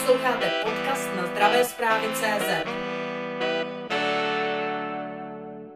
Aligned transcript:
Posloucháte 0.00 0.50
podcast 0.64 1.08
na 1.16 1.26
zdravé 1.26 1.64
zprávy 1.64 2.06
CZ. 2.14 2.68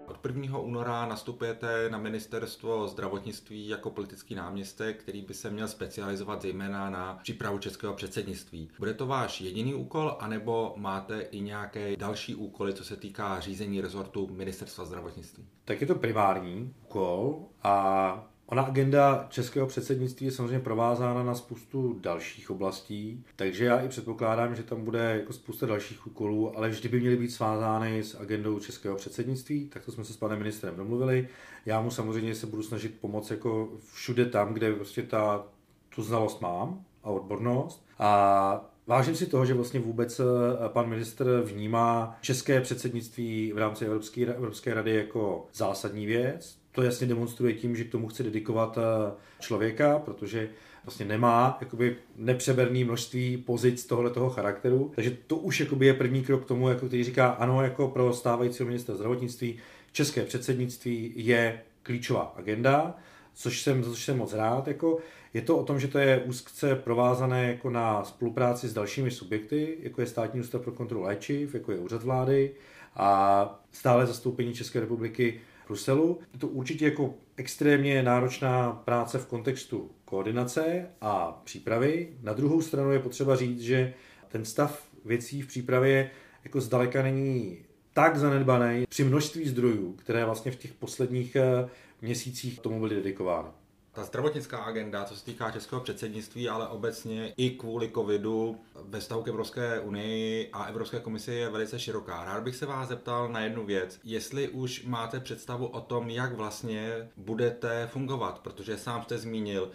Od 0.06 0.26
1. 0.26 0.58
února 0.58 1.06
nastupujete 1.06 1.90
na 1.90 1.98
ministerstvo 1.98 2.88
zdravotnictví 2.88 3.68
jako 3.68 3.90
politický 3.90 4.34
náměstek, 4.34 5.02
který 5.02 5.22
by 5.22 5.34
se 5.34 5.50
měl 5.50 5.68
specializovat 5.68 6.42
zejména 6.42 6.90
na 6.90 7.18
přípravu 7.22 7.58
českého 7.58 7.94
předsednictví. 7.94 8.70
Bude 8.78 8.94
to 8.94 9.06
váš 9.06 9.40
jediný 9.40 9.74
úkol, 9.74 10.16
anebo 10.20 10.74
máte 10.76 11.20
i 11.20 11.40
nějaké 11.40 11.96
další 11.96 12.34
úkoly, 12.34 12.74
co 12.74 12.84
se 12.84 12.96
týká 12.96 13.40
řízení 13.40 13.80
rezortu 13.80 14.28
ministerstva 14.32 14.84
zdravotnictví? 14.84 15.48
Tak 15.64 15.80
je 15.80 15.86
to 15.86 15.94
primární 15.94 16.74
úkol 16.82 17.46
a 17.62 18.33
Ona 18.46 18.62
agenda 18.62 19.26
českého 19.28 19.66
předsednictví 19.66 20.26
je 20.26 20.32
samozřejmě 20.32 20.60
provázána 20.60 21.22
na 21.22 21.34
spoustu 21.34 21.98
dalších 22.00 22.50
oblastí, 22.50 23.24
takže 23.36 23.64
já 23.64 23.80
i 23.80 23.88
předpokládám, 23.88 24.54
že 24.54 24.62
tam 24.62 24.84
bude 24.84 24.98
jako 24.98 25.32
spousta 25.32 25.66
dalších 25.66 26.06
úkolů, 26.06 26.58
ale 26.58 26.68
vždy 26.68 26.88
by 26.88 27.00
měly 27.00 27.16
být 27.16 27.30
svázány 27.30 28.02
s 28.02 28.20
agendou 28.20 28.58
českého 28.58 28.96
předsednictví, 28.96 29.68
tak 29.68 29.84
to 29.84 29.92
jsme 29.92 30.04
se 30.04 30.12
s 30.12 30.16
panem 30.16 30.38
ministrem 30.38 30.76
domluvili. 30.76 31.28
Já 31.66 31.80
mu 31.80 31.90
samozřejmě 31.90 32.34
se 32.34 32.46
budu 32.46 32.62
snažit 32.62 33.00
pomoct 33.00 33.30
jako 33.30 33.68
všude 33.92 34.26
tam, 34.26 34.54
kde 34.54 34.74
prostě 34.74 35.02
ta, 35.02 35.46
tu 35.94 36.02
znalost 36.02 36.40
mám 36.40 36.84
a 37.02 37.10
odbornost. 37.10 37.86
A 37.98 38.70
Vážím 38.86 39.14
si 39.16 39.26
toho, 39.26 39.46
že 39.46 39.54
vlastně 39.54 39.80
vůbec 39.80 40.20
eh, 40.20 40.24
pan 40.68 40.88
ministr 40.88 41.40
vnímá 41.44 42.18
české 42.20 42.60
předsednictví 42.60 43.52
v 43.52 43.58
rámci 43.58 43.84
Evropské, 43.84 44.26
Evropské 44.26 44.74
rady 44.74 44.94
jako 44.94 45.46
zásadní 45.54 46.06
věc 46.06 46.63
to 46.74 46.82
jasně 46.82 47.06
demonstruje 47.06 47.54
tím, 47.54 47.76
že 47.76 47.84
k 47.84 47.90
tomu 47.90 48.08
chce 48.08 48.22
dedikovat 48.22 48.78
eh, 48.78 49.12
člověka, 49.40 49.98
protože 49.98 50.48
vlastně 50.84 51.06
nemá 51.06 51.58
jakoby 51.60 51.96
nepřeberný 52.16 52.84
množství 52.84 53.36
pozic 53.36 53.86
tohoto 53.86 54.30
charakteru. 54.30 54.92
Takže 54.94 55.16
to 55.26 55.36
už 55.36 55.60
jakoby 55.60 55.86
je 55.86 55.94
první 55.94 56.24
krok 56.24 56.44
k 56.44 56.48
tomu, 56.48 56.68
jako 56.68 56.86
který 56.86 57.04
říká, 57.04 57.28
ano, 57.28 57.62
jako 57.62 57.88
pro 57.88 58.12
stávajícího 58.12 58.66
ministra 58.66 58.94
zdravotnictví, 58.94 59.58
české 59.92 60.22
předsednictví 60.22 61.12
je 61.16 61.60
klíčová 61.82 62.34
agenda, 62.36 62.94
což 63.34 63.62
jsem, 63.62 63.82
což 63.82 64.04
jsem 64.04 64.18
moc 64.18 64.32
rád. 64.32 64.68
Jako, 64.68 64.98
je 65.34 65.42
to 65.42 65.58
o 65.58 65.64
tom, 65.64 65.80
že 65.80 65.88
to 65.88 65.98
je 65.98 66.22
úzce 66.24 66.76
provázané 66.76 67.48
jako 67.48 67.70
na 67.70 68.04
spolupráci 68.04 68.68
s 68.68 68.74
dalšími 68.74 69.10
subjekty, 69.10 69.76
jako 69.82 70.00
je 70.00 70.06
Státní 70.06 70.40
ústav 70.40 70.62
pro 70.62 70.72
kontrolu 70.72 71.04
léčiv, 71.04 71.54
jako 71.54 71.72
je 71.72 71.78
úřad 71.78 72.02
vlády 72.02 72.50
a 72.96 73.62
stále 73.72 74.06
zastoupení 74.06 74.54
České 74.54 74.80
republiky 74.80 75.40
Bruselu. 75.66 76.18
Je 76.32 76.38
to 76.38 76.48
určitě 76.48 76.84
jako 76.84 77.14
extrémně 77.36 78.02
náročná 78.02 78.72
práce 78.72 79.18
v 79.18 79.26
kontextu 79.26 79.90
koordinace 80.04 80.86
a 81.00 81.40
přípravy. 81.44 82.08
Na 82.22 82.32
druhou 82.32 82.62
stranu 82.62 82.92
je 82.92 82.98
potřeba 82.98 83.36
říct, 83.36 83.60
že 83.60 83.94
ten 84.28 84.44
stav 84.44 84.88
věcí 85.04 85.42
v 85.42 85.46
přípravě 85.46 86.10
jako 86.44 86.60
zdaleka 86.60 87.02
není 87.02 87.58
tak 87.92 88.16
zanedbaný 88.16 88.84
při 88.88 89.04
množství 89.04 89.48
zdrojů, 89.48 89.92
které 89.92 90.24
vlastně 90.24 90.52
v 90.52 90.56
těch 90.56 90.72
posledních 90.72 91.36
eh, 91.36 91.68
měsících 92.02 92.60
tomu 92.60 92.80
byly 92.80 92.94
dedikovány 92.94 93.48
ta 93.94 94.04
zdravotnická 94.04 94.58
agenda, 94.58 95.04
co 95.04 95.16
se 95.16 95.24
týká 95.24 95.50
českého 95.50 95.80
předsednictví, 95.80 96.48
ale 96.48 96.68
obecně 96.68 97.34
i 97.36 97.50
kvůli 97.50 97.90
covidu 97.94 98.60
ve 98.82 99.00
vztahu 99.00 99.22
k 99.22 99.28
Evropské 99.28 99.80
unii 99.80 100.48
a 100.52 100.64
Evropské 100.64 101.00
komisi 101.00 101.32
je 101.32 101.48
velice 101.50 101.78
široká. 101.78 102.24
Rád 102.24 102.42
bych 102.42 102.56
se 102.56 102.66
vás 102.66 102.88
zeptal 102.88 103.28
na 103.28 103.40
jednu 103.40 103.66
věc. 103.66 104.00
Jestli 104.04 104.48
už 104.48 104.84
máte 104.84 105.20
představu 105.20 105.66
o 105.66 105.80
tom, 105.80 106.10
jak 106.10 106.32
vlastně 106.32 107.08
budete 107.16 107.88
fungovat, 107.92 108.38
protože 108.38 108.78
sám 108.78 109.02
jste 109.02 109.18
zmínil, 109.18 109.70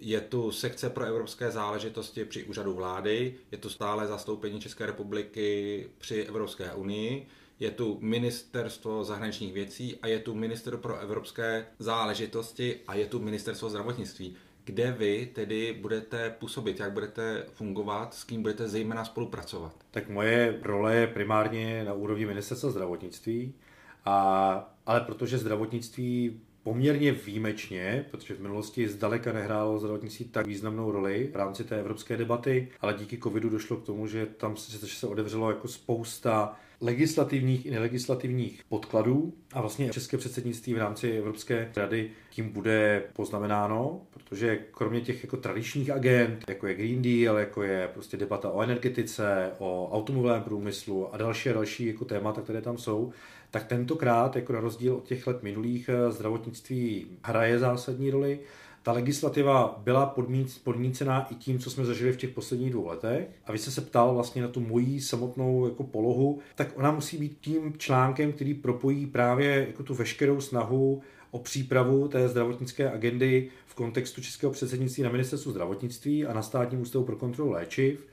je 0.00 0.20
tu 0.20 0.52
sekce 0.52 0.90
pro 0.90 1.04
evropské 1.04 1.50
záležitosti 1.50 2.24
při 2.24 2.44
úřadu 2.44 2.74
vlády, 2.74 3.34
je 3.52 3.58
tu 3.58 3.68
stále 3.68 4.06
zastoupení 4.06 4.60
České 4.60 4.86
republiky 4.86 5.90
při 5.98 6.22
Evropské 6.22 6.72
unii, 6.72 7.26
je 7.60 7.70
tu 7.70 7.98
ministerstvo 8.00 9.04
zahraničních 9.04 9.52
věcí 9.52 9.98
a 10.02 10.06
je 10.06 10.18
tu 10.18 10.34
minister 10.34 10.76
pro 10.76 10.98
evropské 10.98 11.66
záležitosti 11.78 12.76
a 12.86 12.94
je 12.94 13.06
tu 13.06 13.18
ministerstvo 13.20 13.70
zdravotnictví. 13.70 14.36
Kde 14.64 14.92
vy 14.92 15.30
tedy 15.34 15.78
budete 15.80 16.30
působit, 16.30 16.80
jak 16.80 16.92
budete 16.92 17.46
fungovat, 17.52 18.14
s 18.14 18.24
kým 18.24 18.42
budete 18.42 18.68
zejména 18.68 19.04
spolupracovat? 19.04 19.72
Tak 19.90 20.08
moje 20.08 20.58
role 20.62 20.94
je 20.94 21.06
primárně 21.06 21.84
na 21.84 21.92
úrovni 21.92 22.26
ministerstva 22.26 22.70
zdravotnictví, 22.70 23.54
a, 24.04 24.74
ale 24.86 25.00
protože 25.00 25.38
zdravotnictví 25.38 26.40
poměrně 26.62 27.12
výjimečně, 27.12 28.06
protože 28.10 28.34
v 28.34 28.40
minulosti 28.40 28.88
zdaleka 28.88 29.32
nehrálo 29.32 29.78
zdravotnictví 29.78 30.24
tak 30.24 30.46
významnou 30.46 30.90
roli 30.90 31.30
v 31.32 31.36
rámci 31.36 31.64
té 31.64 31.80
evropské 31.80 32.16
debaty, 32.16 32.68
ale 32.80 32.94
díky 32.94 33.18
covidu 33.18 33.48
došlo 33.48 33.76
k 33.76 33.86
tomu, 33.86 34.06
že 34.06 34.26
tam 34.26 34.56
se, 34.56 34.86
se 34.86 35.06
otevřelo 35.06 35.50
jako 35.50 35.68
spousta 35.68 36.56
legislativních 36.80 37.66
i 37.66 37.70
nelegislativních 37.70 38.60
podkladů 38.68 39.32
a 39.52 39.60
vlastně 39.60 39.90
české 39.90 40.16
předsednictví 40.16 40.74
v 40.74 40.78
rámci 40.78 41.10
Evropské 41.10 41.72
rady 41.76 42.10
tím 42.30 42.52
bude 42.52 43.02
poznamenáno, 43.12 44.00
protože 44.10 44.58
kromě 44.70 45.00
těch 45.00 45.24
jako 45.24 45.36
tradičních 45.36 45.90
agent, 45.90 46.44
jako 46.48 46.66
je 46.66 46.74
Green 46.74 47.02
Deal, 47.02 47.38
jako 47.38 47.62
je 47.62 47.88
prostě 47.94 48.16
debata 48.16 48.50
o 48.50 48.62
energetice, 48.62 49.50
o 49.58 49.88
automobilovém 49.92 50.42
průmyslu 50.42 51.14
a 51.14 51.16
další 51.16 51.50
a 51.50 51.52
další 51.52 51.86
jako 51.86 52.04
témata, 52.04 52.40
které 52.40 52.60
tam 52.60 52.78
jsou, 52.78 53.12
tak 53.50 53.64
tentokrát, 53.64 54.36
jako 54.36 54.52
na 54.52 54.60
rozdíl 54.60 54.94
od 54.94 55.04
těch 55.04 55.26
let 55.26 55.42
minulých, 55.42 55.90
zdravotnictví 56.08 57.06
hraje 57.22 57.58
zásadní 57.58 58.10
roli 58.10 58.40
ta 58.84 58.92
legislativa 58.92 59.80
byla 59.84 60.14
podmícená 60.64 61.26
i 61.30 61.34
tím, 61.34 61.58
co 61.58 61.70
jsme 61.70 61.84
zažili 61.84 62.12
v 62.12 62.16
těch 62.16 62.30
posledních 62.30 62.70
dvou 62.70 62.86
letech. 62.86 63.28
A 63.46 63.52
vy 63.52 63.58
jste 63.58 63.70
se 63.70 63.80
ptal 63.80 64.14
vlastně 64.14 64.42
na 64.42 64.48
tu 64.48 64.60
mojí 64.60 65.00
samotnou 65.00 65.68
jako 65.68 65.84
polohu, 65.84 66.38
tak 66.54 66.68
ona 66.78 66.90
musí 66.90 67.18
být 67.18 67.38
tím 67.40 67.74
článkem, 67.78 68.32
který 68.32 68.54
propojí 68.54 69.06
právě 69.06 69.66
jako 69.68 69.82
tu 69.82 69.94
veškerou 69.94 70.40
snahu 70.40 71.02
o 71.30 71.38
přípravu 71.38 72.08
té 72.08 72.28
zdravotnické 72.28 72.90
agendy 72.90 73.48
v 73.66 73.74
kontextu 73.74 74.22
českého 74.22 74.52
předsednictví 74.52 75.02
na 75.02 75.10
ministerstvu 75.10 75.50
zdravotnictví 75.50 76.26
a 76.26 76.34
na 76.34 76.42
státním 76.42 76.80
ústavu 76.80 77.04
pro 77.04 77.16
kontrolu 77.16 77.50
léčiv 77.50 78.06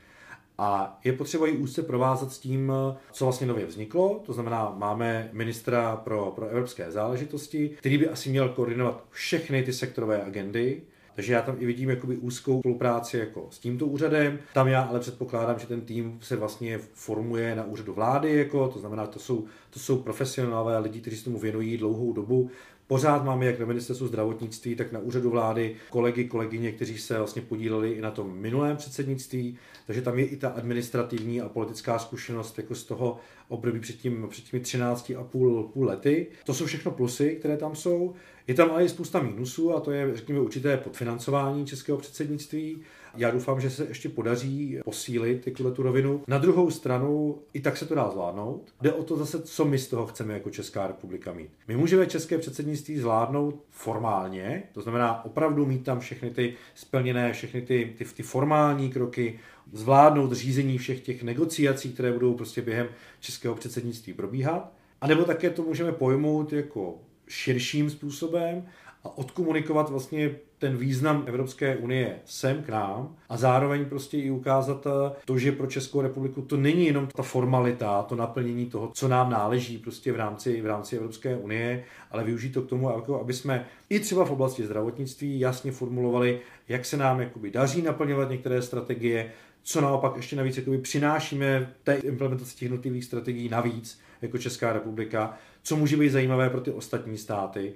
a 0.58 1.00
je 1.04 1.12
potřeba 1.12 1.46
ji 1.46 1.56
úzce 1.56 1.82
provázat 1.82 2.32
s 2.32 2.38
tím, 2.38 2.72
co 3.12 3.24
vlastně 3.24 3.46
nově 3.46 3.66
vzniklo. 3.66 4.20
To 4.26 4.32
znamená, 4.32 4.74
máme 4.76 5.28
ministra 5.32 5.96
pro, 5.96 6.32
pro 6.34 6.46
evropské 6.46 6.90
záležitosti, 6.90 7.70
který 7.78 7.98
by 7.98 8.08
asi 8.08 8.30
měl 8.30 8.48
koordinovat 8.48 9.04
všechny 9.10 9.62
ty 9.62 9.72
sektorové 9.72 10.22
agendy, 10.22 10.82
takže 11.14 11.32
já 11.32 11.42
tam 11.42 11.56
i 11.58 11.66
vidím 11.66 11.90
jakoby 11.90 12.16
úzkou 12.16 12.60
spolupráci 12.60 13.18
jako 13.18 13.46
s 13.50 13.58
tímto 13.58 13.86
úřadem. 13.86 14.38
Tam 14.54 14.68
já 14.68 14.82
ale 14.82 15.00
předpokládám, 15.00 15.58
že 15.58 15.66
ten 15.66 15.80
tým 15.80 16.18
se 16.22 16.36
vlastně 16.36 16.78
formuje 16.78 17.56
na 17.56 17.64
úřadu 17.64 17.94
vlády, 17.94 18.36
jako, 18.36 18.68
to 18.68 18.78
znamená, 18.78 19.06
to 19.06 19.18
jsou, 19.18 19.44
to 19.70 19.78
jsou 19.78 19.98
profesionálové 19.98 20.78
lidi, 20.78 21.00
kteří 21.00 21.16
se 21.16 21.24
tomu 21.24 21.38
věnují 21.38 21.76
dlouhou 21.76 22.12
dobu. 22.12 22.50
Pořád 22.92 23.24
máme 23.24 23.46
jak 23.46 23.58
na 23.58 23.66
ministerstvu 23.66 24.06
zdravotnictví, 24.06 24.74
tak 24.74 24.92
na 24.92 24.98
úřadu 24.98 25.30
vlády 25.30 25.76
kolegy, 25.90 26.24
kolegyně, 26.24 26.72
kteří 26.72 26.98
se 26.98 27.18
vlastně 27.18 27.42
podíleli 27.42 27.92
i 27.92 28.00
na 28.00 28.10
tom 28.10 28.36
minulém 28.36 28.76
předsednictví, 28.76 29.58
takže 29.86 30.02
tam 30.02 30.18
je 30.18 30.24
i 30.24 30.36
ta 30.36 30.48
administrativní 30.48 31.40
a 31.40 31.48
politická 31.48 31.98
zkušenost 31.98 32.58
jako 32.58 32.74
z 32.74 32.84
toho 32.84 33.18
období 33.48 33.80
před, 33.80 33.96
tím, 33.96 34.26
před 34.30 34.44
těmi 34.44 34.62
13 34.62 35.12
a 35.18 35.24
půl, 35.24 35.62
půl 35.62 35.86
lety. 35.86 36.26
To 36.44 36.54
jsou 36.54 36.66
všechno 36.66 36.92
plusy, 36.92 37.36
které 37.38 37.56
tam 37.56 37.76
jsou. 37.76 38.14
Je 38.46 38.54
tam 38.54 38.70
ale 38.70 38.84
i 38.84 38.88
spousta 38.88 39.22
mínusů 39.22 39.76
a 39.76 39.80
to 39.80 39.90
je, 39.90 40.16
řekněme, 40.16 40.40
určité 40.40 40.76
podfinancování 40.76 41.66
českého 41.66 41.98
předsednictví. 41.98 42.82
Já 43.16 43.30
doufám, 43.30 43.60
že 43.60 43.70
se 43.70 43.84
ještě 43.84 44.08
podaří 44.08 44.78
posílit 44.84 45.48
tuhle 45.56 45.72
tu 45.72 45.82
rovinu. 45.82 46.22
Na 46.28 46.38
druhou 46.38 46.70
stranu, 46.70 47.38
i 47.52 47.60
tak 47.60 47.76
se 47.76 47.86
to 47.86 47.94
dá 47.94 48.10
zvládnout. 48.10 48.74
Jde 48.80 48.92
o 48.92 49.02
to 49.02 49.16
zase, 49.16 49.42
co 49.42 49.64
my 49.64 49.78
z 49.78 49.88
toho 49.88 50.06
chceme 50.06 50.34
jako 50.34 50.50
Česká 50.50 50.86
republika 50.86 51.32
mít. 51.32 51.50
My 51.68 51.76
můžeme 51.76 52.06
české 52.06 52.38
předsednictví 52.38 52.98
zvládnout 52.98 53.64
formálně, 53.70 54.62
to 54.72 54.82
znamená 54.82 55.24
opravdu 55.24 55.66
mít 55.66 55.84
tam 55.84 56.00
všechny 56.00 56.30
ty 56.30 56.54
splněné, 56.74 57.32
všechny 57.32 57.62
ty, 57.62 57.94
ty, 57.98 58.04
ty 58.04 58.22
formální 58.22 58.90
kroky, 58.90 59.38
zvládnout 59.72 60.32
řízení 60.32 60.78
všech 60.78 61.00
těch 61.00 61.22
negociací, 61.22 61.92
které 61.92 62.12
budou 62.12 62.34
prostě 62.34 62.62
během 62.62 62.88
českého 63.20 63.54
předsednictví 63.54 64.12
probíhat. 64.12 64.72
A 65.00 65.06
nebo 65.06 65.24
také 65.24 65.50
to 65.50 65.62
můžeme 65.62 65.92
pojmout 65.92 66.52
jako 66.52 66.98
širším 67.28 67.90
způsobem 67.90 68.66
a 69.04 69.18
odkomunikovat 69.18 69.90
vlastně 69.90 70.36
ten 70.62 70.76
význam 70.76 71.24
Evropské 71.26 71.76
unie 71.76 72.18
sem 72.24 72.62
k 72.62 72.68
nám 72.68 73.16
a 73.28 73.36
zároveň 73.36 73.84
prostě 73.84 74.18
i 74.18 74.30
ukázat 74.30 74.86
eh, 74.86 75.12
to, 75.24 75.38
že 75.38 75.52
pro 75.52 75.66
Českou 75.66 76.00
republiku 76.00 76.42
to 76.42 76.56
není 76.56 76.86
jenom 76.86 77.06
ta 77.06 77.22
formalita, 77.22 78.02
to 78.02 78.16
naplnění 78.16 78.66
toho, 78.66 78.90
co 78.94 79.08
nám 79.08 79.30
náleží 79.30 79.78
prostě 79.78 80.12
v 80.12 80.16
rámci, 80.16 80.60
v 80.60 80.66
rámci 80.66 80.96
Evropské 80.96 81.36
unie, 81.36 81.84
ale 82.10 82.24
využít 82.24 82.50
to 82.50 82.62
k 82.62 82.68
tomu, 82.68 82.90
jako 82.90 83.20
aby 83.20 83.32
jsme 83.32 83.66
i 83.88 84.00
třeba 84.00 84.24
v 84.24 84.30
oblasti 84.30 84.64
zdravotnictví 84.64 85.40
jasně 85.40 85.72
formulovali, 85.72 86.40
jak 86.68 86.84
se 86.84 86.96
nám 86.96 87.20
jakoby 87.20 87.50
daří 87.50 87.82
naplňovat 87.82 88.30
některé 88.30 88.62
strategie, 88.62 89.32
co 89.62 89.80
naopak 89.80 90.16
ještě 90.16 90.36
navíc 90.36 90.56
jakoby 90.56 90.78
přinášíme 90.78 91.72
té 91.84 91.94
implementaci 91.94 92.54
těch 92.54 92.62
jednotlivých 92.62 93.04
strategií 93.04 93.48
navíc 93.48 94.00
jako 94.22 94.38
Česká 94.38 94.72
republika, 94.72 95.38
co 95.62 95.76
může 95.76 95.96
být 95.96 96.10
zajímavé 96.10 96.50
pro 96.50 96.60
ty 96.60 96.70
ostatní 96.70 97.18
státy 97.18 97.72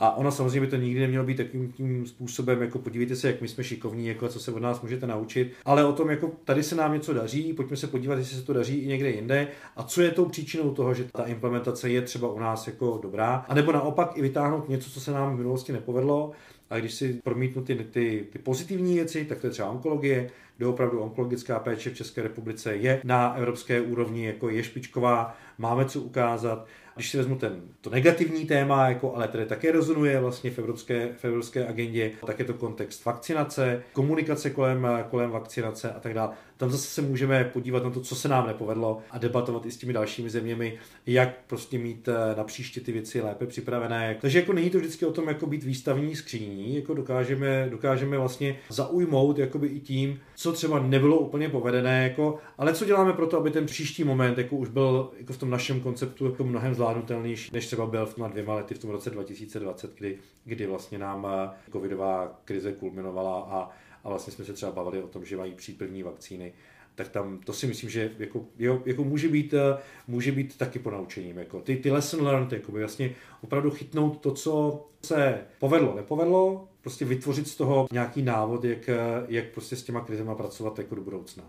A 0.00 0.16
ona 0.16 0.30
samozřejmě 0.30 0.60
by 0.60 0.66
to 0.66 0.76
nikdy 0.76 1.00
nemělo 1.00 1.24
být 1.24 1.36
takým 1.36 1.72
tím 1.72 2.06
způsobem, 2.06 2.62
jako 2.62 2.78
podívejte 2.78 3.16
se, 3.16 3.26
jak 3.26 3.40
my 3.40 3.48
jsme 3.48 3.64
šikovní, 3.64 4.06
jako 4.06 4.28
co 4.28 4.40
se 4.40 4.52
od 4.52 4.62
nás 4.62 4.80
můžete 4.80 5.06
naučit, 5.06 5.52
ale 5.64 5.84
o 5.84 5.92
tom, 5.92 6.10
jako 6.10 6.32
tady 6.44 6.62
se 6.62 6.74
nám 6.74 6.92
něco 6.92 7.14
daří, 7.14 7.52
pojďme 7.52 7.76
se 7.76 7.86
podívat, 7.86 8.18
jestli 8.18 8.36
se 8.36 8.42
to 8.42 8.52
daří 8.52 8.78
i 8.78 8.86
někde 8.86 9.10
jinde. 9.10 9.48
A 9.76 9.82
co 9.82 10.02
je 10.02 10.10
tou 10.10 10.24
příčinou 10.24 10.74
toho, 10.74 10.94
že 10.94 11.04
ta 11.04 11.24
implementace 11.24 11.90
je 11.90 12.02
třeba 12.02 12.32
u 12.32 12.38
nás 12.38 12.66
jako 12.66 12.98
dobrá, 13.02 13.44
a 13.48 13.54
nebo 13.54 13.72
naopak 13.72 14.12
i 14.14 14.22
vytáhnout 14.22 14.68
něco, 14.68 14.90
co 14.90 15.00
se 15.00 15.12
nám 15.12 15.34
v 15.34 15.38
minulosti 15.38 15.72
nepovedlo? 15.72 16.32
A 16.70 16.78
když 16.78 16.94
si 16.94 17.20
promítnu 17.24 17.62
ty, 17.62 17.74
ty, 17.74 18.26
ty 18.32 18.38
pozitivní 18.38 18.94
věci, 18.94 19.24
tak 19.24 19.38
to 19.40 19.46
je 19.46 19.50
třeba 19.50 19.70
onkologie, 19.70 20.30
kde 20.56 20.66
opravdu 20.66 21.00
onkologická 21.00 21.58
péče 21.58 21.90
v 21.90 21.94
České 21.94 22.22
republice 22.22 22.76
je 22.76 23.00
na 23.04 23.34
evropské 23.34 23.80
úrovni, 23.80 24.26
jako 24.26 24.48
je 24.48 24.62
špičková, 24.62 25.36
máme 25.58 25.84
co 25.84 26.00
ukázat. 26.00 26.66
Když 26.94 27.10
si 27.10 27.16
vezmu 27.16 27.36
ten, 27.36 27.60
to 27.80 27.90
negativní 27.90 28.46
téma, 28.46 28.88
jako, 28.88 29.14
ale 29.14 29.28
které 29.28 29.46
také 29.46 29.72
rezonuje 29.72 30.20
vlastně 30.20 30.50
v 30.50 30.58
evropské, 30.58 31.08
v 31.16 31.24
evropské 31.24 31.66
agendě, 31.66 32.10
tak 32.26 32.38
je 32.38 32.44
to 32.44 32.54
kontext 32.54 33.04
vakcinace, 33.04 33.82
komunikace 33.92 34.50
kolem, 34.50 34.88
kolem 35.10 35.30
vakcinace 35.30 35.92
a 35.92 36.00
tak 36.00 36.14
dále. 36.14 36.30
Tam 36.56 36.70
zase 36.70 36.86
se 36.86 37.02
můžeme 37.02 37.44
podívat 37.44 37.84
na 37.84 37.90
to, 37.90 38.00
co 38.00 38.14
se 38.14 38.28
nám 38.28 38.46
nepovedlo 38.46 39.00
a 39.10 39.18
debatovat 39.18 39.66
i 39.66 39.70
s 39.70 39.76
těmi 39.76 39.92
dalšími 39.92 40.30
zeměmi, 40.30 40.78
jak 41.06 41.36
prostě 41.46 41.78
mít 41.78 42.08
eh, 42.08 42.36
na 42.36 42.44
příště 42.44 42.80
ty 42.80 42.92
věci 42.92 43.20
lépe 43.20 43.46
připravené. 43.46 44.16
Takže 44.20 44.38
jako 44.38 44.52
není 44.52 44.70
to 44.70 44.78
vždycky 44.78 45.06
o 45.06 45.12
tom 45.12 45.28
jako 45.28 45.46
být 45.46 45.64
výstavní 45.64 46.16
skříní, 46.16 46.76
jako 46.76 46.94
dokážeme, 46.94 47.68
dokážeme 47.70 48.18
vlastně 48.18 48.56
zaujmout 48.68 49.38
jakoby 49.38 49.66
i 49.66 49.80
tím, 49.80 50.20
co 50.36 50.52
třeba 50.52 50.78
nebylo 50.78 51.18
úplně 51.18 51.48
povedené, 51.48 52.02
jako, 52.02 52.38
ale 52.58 52.74
co 52.74 52.84
děláme 52.84 53.12
pro 53.12 53.26
to, 53.26 53.36
aby 53.36 53.50
ten 53.50 53.66
příští 53.66 54.04
moment 54.04 54.38
jako 54.38 54.56
už 54.56 54.68
byl 54.68 55.10
jako 55.18 55.32
v 55.32 55.38
tom 55.38 55.50
našem 55.50 55.80
konceptu 55.80 56.24
jako 56.24 56.44
mnohem 56.44 56.74
zvládnutelnější, 56.80 57.50
než 57.52 57.66
třeba 57.66 57.86
byl 57.86 58.06
v 58.06 58.14
tom 58.14 58.30
dvěma 58.30 58.54
lety 58.54 58.74
v 58.74 58.78
tom 58.78 58.90
roce 58.90 59.10
2020, 59.10 59.94
kdy, 59.94 60.18
kdy 60.44 60.66
vlastně 60.66 60.98
nám 60.98 61.26
eh, 61.30 61.50
covidová 61.72 62.40
krize 62.44 62.72
kulminovala 62.72 63.40
a 63.40 63.70
a 64.04 64.08
vlastně 64.08 64.32
jsme 64.32 64.44
se 64.44 64.52
třeba 64.52 64.72
bavili 64.72 65.02
o 65.02 65.08
tom, 65.08 65.24
že 65.24 65.36
mají 65.36 65.54
přijít 65.54 65.78
první 65.78 66.02
vakcíny, 66.02 66.52
tak 66.94 67.08
tam 67.08 67.38
to 67.38 67.52
si 67.52 67.66
myslím, 67.66 67.90
že 67.90 68.12
jako, 68.18 68.44
jo, 68.58 68.82
jako 68.86 69.04
může, 69.04 69.28
být, 69.28 69.54
eh, 69.54 69.78
může 70.08 70.32
být 70.32 70.56
taky 70.56 70.78
ponaučením. 70.78 71.38
Jako 71.38 71.60
ty, 71.60 71.76
ty 71.76 71.90
lesson 71.90 72.22
learned, 72.22 72.52
jako 72.52 72.72
by 72.72 72.78
vlastně 72.78 73.14
opravdu 73.42 73.70
chytnout 73.70 74.20
to, 74.20 74.32
co 74.32 74.84
se 75.04 75.40
povedlo, 75.58 75.94
nepovedlo, 75.96 76.68
prostě 76.80 77.04
vytvořit 77.04 77.48
z 77.48 77.56
toho 77.56 77.88
nějaký 77.92 78.22
návod, 78.22 78.64
jak, 78.64 78.88
eh, 78.88 78.96
jak 79.28 79.44
prostě 79.50 79.76
s 79.76 79.82
těma 79.82 80.00
krizema 80.00 80.34
pracovat 80.34 80.78
jako 80.78 80.94
do 80.94 81.02
budoucna. 81.02 81.44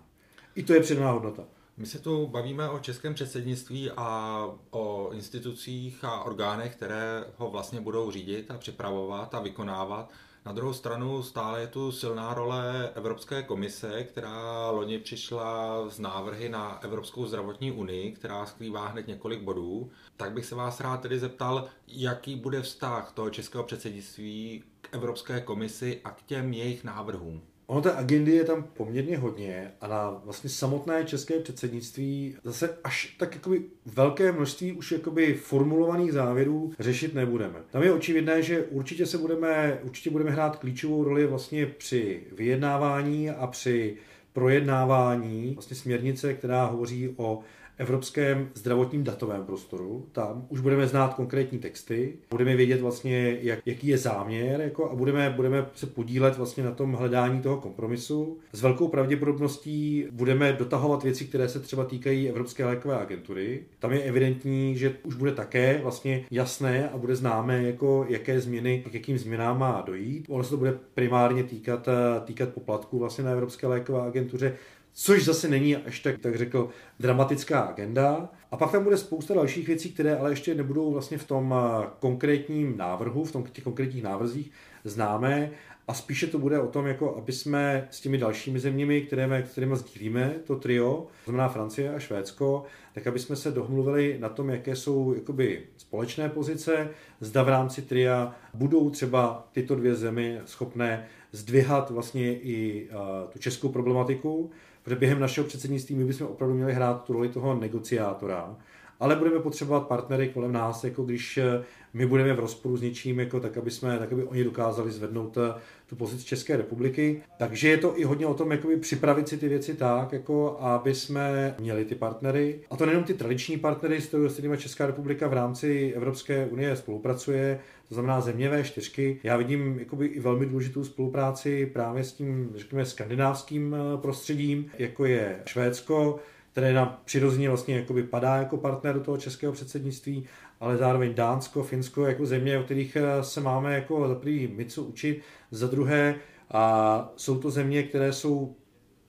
I 0.56 0.63
to 0.63 0.74
je 0.74 0.80
přidaná 0.80 1.12
hodnota. 1.12 1.44
My 1.81 1.88
se 1.88 2.00
tu 2.00 2.28
bavíme 2.28 2.69
o 2.69 2.80
českém 2.80 3.13
předsednictví 3.13 3.92
a 3.92 4.38
o 4.69 5.10
institucích 5.13 6.04
a 6.04 6.24
orgánech, 6.24 6.75
které 6.75 7.25
ho 7.38 7.50
vlastně 7.50 7.81
budou 7.81 8.12
řídit 8.12 8.51
a 8.51 8.57
připravovat 8.57 9.36
a 9.36 9.39
vykonávat. 9.39 10.12
Na 10.45 10.51
druhou 10.51 10.74
stranu 10.74 11.24
stále 11.24 11.62
je 11.62 11.68
tu 11.68 11.92
silná 11.92 12.33
role 12.33 12.92
Evropské 12.95 13.44
komise, 13.44 14.04
která 14.04 14.69
loni 14.69 15.00
přišla 15.00 15.89
z 15.89 16.00
návrhy 16.00 16.50
na 16.50 16.80
Evropskou 16.83 17.25
zdravotní 17.25 17.72
unii, 17.72 18.12
která 18.12 18.45
skrývá 18.45 18.88
hned 18.88 19.07
několik 19.07 19.42
bodů. 19.42 19.92
Tak 20.18 20.31
bych 20.31 20.45
se 20.45 20.56
vás 20.56 20.80
rád 20.80 21.01
tedy 21.01 21.19
zeptal, 21.19 21.68
jaký 21.88 22.36
bude 22.36 22.62
vztah 22.62 23.12
toho 23.12 23.30
českého 23.30 23.63
předsednictví 23.63 24.63
k 24.81 24.89
Evropské 24.92 25.42
komisi 25.42 26.01
a 26.04 26.12
k 26.12 26.22
těm 26.22 26.54
jejich 26.54 26.84
návrhům. 26.84 27.42
Ono 27.68 27.81
té 27.81 27.92
agendy 27.92 28.31
je 28.31 28.44
tam 28.44 28.63
poměrně 28.63 29.18
hodně 29.18 29.72
a 29.81 29.88
na 29.88 30.22
vlastně 30.25 30.50
samotné 30.50 31.06
české 31.06 31.40
předsednictví 31.40 32.36
zase 32.44 32.78
až 32.84 33.16
tak 33.19 33.36
jakoby 33.36 33.62
velké 33.86 34.31
množství 34.31 34.72
už 34.72 34.92
jakoby 34.92 35.34
formulovaných 35.34 36.13
závěrů 36.13 36.74
řešit 36.80 37.13
nebudeme. 37.13 37.60
Tam 37.72 37.84
je 37.84 37.94
očividné, 37.94 38.42
že 38.42 38.63
určitě 38.63 39.06
se 39.06 39.18
budeme, 39.18 39.80
určitě 39.84 40.10
budeme 40.10 40.31
hrát 40.31 40.56
klíčovou 40.56 41.04
roli 41.04 41.25
vlastně 41.25 41.66
při 41.66 42.24
vyjednávání 42.31 43.30
a 43.30 43.48
při 43.48 43.98
projednávání 44.34 45.54
vlastně 45.54 45.75
směrnice, 45.75 46.34
která 46.34 46.66
hovoří 46.66 47.13
o 47.18 47.40
evropském 47.77 48.50
zdravotním 48.53 49.03
datovém 49.03 49.45
prostoru. 49.45 50.06
Tam 50.12 50.45
už 50.50 50.59
budeme 50.59 50.88
znát 50.88 51.13
konkrétní 51.13 51.59
texty, 51.59 52.13
budeme 52.29 52.56
vědět 52.56 52.81
vlastně, 52.81 53.38
jak, 53.41 53.59
jaký 53.65 53.88
je 53.88 53.97
záměr 53.97 54.62
jako, 54.62 54.91
a 54.91 54.95
budeme, 54.95 55.33
budeme 55.35 55.65
se 55.75 55.85
podílet 55.85 56.38
vlastně 56.38 56.63
na 56.63 56.71
tom 56.71 56.94
hledání 56.94 57.41
toho 57.41 57.57
kompromisu. 57.57 58.38
S 58.53 58.62
velkou 58.62 58.88
pravděpodobností 58.88 60.06
budeme 60.12 60.53
dotahovat 60.53 61.03
věci, 61.03 61.25
které 61.25 61.50
se 61.50 61.59
třeba 61.59 61.85
týkají 61.85 62.29
Evropské 62.29 62.65
lékové 62.65 63.00
agentury. 63.00 63.63
Tam 63.79 63.91
je 63.91 64.01
evidentní, 64.01 64.77
že 64.77 64.95
už 65.03 65.15
bude 65.15 65.31
také 65.31 65.79
vlastně 65.83 66.25
jasné 66.31 66.89
a 66.89 66.97
bude 66.97 67.15
známé, 67.15 67.63
jako, 67.63 68.06
jaké 68.09 68.39
změny, 68.39 68.83
k 68.89 68.94
jakým 68.94 69.17
změnám 69.17 69.59
má 69.59 69.83
dojít. 69.85 70.25
Ono 70.29 70.44
se 70.44 70.50
to 70.50 70.57
bude 70.57 70.77
primárně 70.94 71.44
týkat, 71.44 71.89
týkat 72.25 72.50
poplatků 72.50 73.00
vlastně 73.00 73.24
na 73.24 73.31
Evropské 73.31 73.67
lékové 73.67 74.01
agentuře, 74.01 74.56
což 74.93 75.25
zase 75.25 75.47
není 75.47 75.75
až 75.75 75.99
tak, 75.99 76.19
tak 76.19 76.35
řekl, 76.35 76.69
dramatická 76.99 77.59
agenda. 77.59 78.29
A 78.51 78.57
pak 78.57 78.71
tam 78.71 78.83
bude 78.83 78.97
spousta 78.97 79.33
dalších 79.33 79.67
věcí, 79.67 79.91
které 79.91 80.17
ale 80.17 80.31
ještě 80.31 80.55
nebudou 80.55 80.91
vlastně 80.91 81.17
v 81.17 81.27
tom 81.27 81.55
eh, 81.57 81.88
konkrétním 81.99 82.77
návrhu, 82.77 83.23
v 83.23 83.31
tom 83.31 83.43
těch 83.43 83.63
konkrétních 83.63 84.03
návrzích 84.03 84.51
známé. 84.83 85.51
A 85.88 85.93
spíše 85.93 86.27
to 86.27 86.39
bude 86.39 86.59
o 86.59 86.67
tom, 86.67 86.88
jako 86.88 87.15
aby 87.15 87.31
jsme 87.31 87.88
s 87.91 88.01
těmi 88.01 88.17
dalšími 88.17 88.59
zeměmi, 88.59 89.01
kterými, 89.01 89.43
kterými 89.43 89.75
sdílíme 89.75 90.35
to 90.47 90.55
trio, 90.55 91.07
znamená 91.25 91.47
Francie 91.47 91.95
a 91.95 91.99
Švédsko, 91.99 92.63
tak 92.93 93.07
aby 93.07 93.19
jsme 93.19 93.35
se 93.35 93.51
domluvili 93.51 94.17
na 94.19 94.29
tom, 94.29 94.49
jaké 94.49 94.75
jsou 94.75 95.13
jakoby 95.13 95.63
společné 95.77 96.29
pozice, 96.29 96.89
zda 97.19 97.43
v 97.43 97.49
rámci 97.49 97.81
tria 97.81 98.35
budou 98.53 98.89
třeba 98.89 99.47
tyto 99.51 99.75
dvě 99.75 99.95
zemi 99.95 100.39
schopné 100.45 101.07
zdvihat 101.31 101.89
vlastně 101.89 102.33
i 102.33 102.88
uh, 102.89 103.29
tu 103.29 103.39
českou 103.39 103.69
problematiku, 103.69 104.51
protože 104.83 104.95
během 104.95 105.19
našeho 105.19 105.48
předsednictví 105.48 105.95
my 105.95 106.06
bychom 106.06 106.28
opravdu 106.28 106.56
měli 106.56 106.74
hrát 106.74 107.04
tu 107.04 107.13
roli 107.13 107.30
toho 107.30 107.56
negociátora, 107.56 108.56
ale 109.00 109.16
budeme 109.16 109.39
potřebovat 109.39 109.88
partnery 109.88 110.30
kolem 110.30 110.51
nás, 110.51 110.83
jako 110.83 111.04
když 111.04 111.38
eh, 111.38 111.63
my 111.93 112.05
budeme 112.05 112.33
v 112.33 112.39
rozporu 112.39 112.77
s 112.77 112.81
něčím, 112.81 113.19
jako 113.19 113.39
tak, 113.39 113.57
aby, 113.57 113.71
jsme, 113.71 113.99
tak, 113.99 114.13
aby 114.13 114.23
oni 114.23 114.43
dokázali 114.43 114.91
zvednout 114.91 115.38
eh, 115.38 115.61
tu 115.88 115.95
pozici 115.95 116.25
České 116.25 116.57
republiky. 116.57 117.21
Takže 117.38 117.69
je 117.69 117.77
to 117.77 117.99
i 117.99 118.03
hodně 118.03 118.27
o 118.27 118.33
tom, 118.33 118.51
jakoby 118.51 118.77
připravit 118.77 119.27
si 119.27 119.38
ty 119.38 119.47
věci 119.47 119.73
tak, 119.73 120.13
jako 120.13 120.57
aby 120.59 120.95
jsme 120.95 121.55
měli 121.59 121.85
ty 121.85 121.95
partnery. 121.95 122.59
A 122.69 122.77
to 122.77 122.85
nejenom 122.85 123.03
ty 123.03 123.13
tradiční 123.13 123.57
partnery, 123.57 124.01
s 124.01 124.33
kterými 124.33 124.57
Česká 124.57 124.88
republika 124.88 125.27
v 125.27 125.33
rámci 125.33 125.93
Evropské 125.95 126.45
unie 126.45 126.75
spolupracuje, 126.75 127.59
to 127.88 127.95
znamená 127.95 128.21
země 128.21 128.49
V4. 128.51 129.17
Já 129.23 129.38
vidím 129.38 129.79
jakoby 129.79 130.05
i 130.05 130.19
velmi 130.19 130.45
důležitou 130.45 130.83
spolupráci 130.83 131.65
právě 131.65 132.03
s 132.03 132.13
tím, 132.13 132.51
řekněme, 132.55 132.85
skandinávským 132.85 133.75
eh, 133.75 133.97
prostředím, 133.97 134.65
jako 134.79 135.05
je 135.05 135.39
Švédsko, 135.45 136.19
které 136.51 136.74
nám 136.74 136.98
přirozeně 137.05 137.50
vlastně 137.50 137.75
jakoby 137.75 138.03
padá 138.03 138.36
jako 138.36 138.57
partner 138.57 138.95
do 138.95 139.01
toho 139.01 139.17
českého 139.17 139.53
předsednictví, 139.53 140.27
ale 140.62 140.77
zároveň 140.77 141.13
Dánsko, 141.13 141.63
Finsko 141.63 142.06
jako 142.06 142.25
země, 142.25 142.60
o 142.60 142.63
kterých 142.63 142.96
eh, 142.96 143.24
se 143.24 143.41
máme 143.41 143.75
jako 143.75 144.08
za 144.08 144.15
prvý 144.15 144.48
my 144.48 144.65
co 144.65 144.84
učit, 144.84 145.22
za 145.51 145.68
druhé 145.68 146.15
a 146.51 147.13
jsou 147.15 147.39
to 147.39 147.51
země, 147.51 147.84
které 147.84 148.13
jsou 148.13 148.56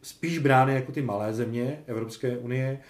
spíš 0.02 0.38
brány 0.38 0.74
jako 0.74 0.92
ty 0.92 1.02
malé 1.02 1.34
země 1.34 1.84
Evropské 1.86 2.38
unie 2.38 2.80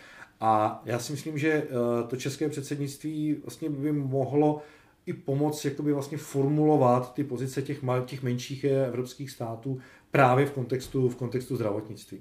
a 0.40 0.83
já 0.85 0.99
si 0.99 1.12
myslím, 1.12 1.38
že 1.38 1.50
eh, 1.52 1.69
to 2.09 2.16
české 2.16 2.49
předsednictví 2.49 3.35
vlastně 3.45 3.71
by 3.71 3.92
mohlo 3.92 4.62
i 5.07 5.12
pomoct 5.12 5.64
jakoby 5.64 5.92
vlastně 5.92 6.19
formulovat 6.19 7.14
ty 7.14 7.25
pozice 7.25 7.62
těch, 7.62 7.83
mal, 7.83 8.02
těch 8.02 8.23
menších 8.23 8.64
eh, 8.64 8.87
evropských 8.87 9.31
států 9.31 9.81
právě 10.11 10.47
v 10.47 10.50
kontextu, 10.50 11.09
v 11.09 11.16
kontextu 11.16 11.57
zdravotnictví. 11.57 12.21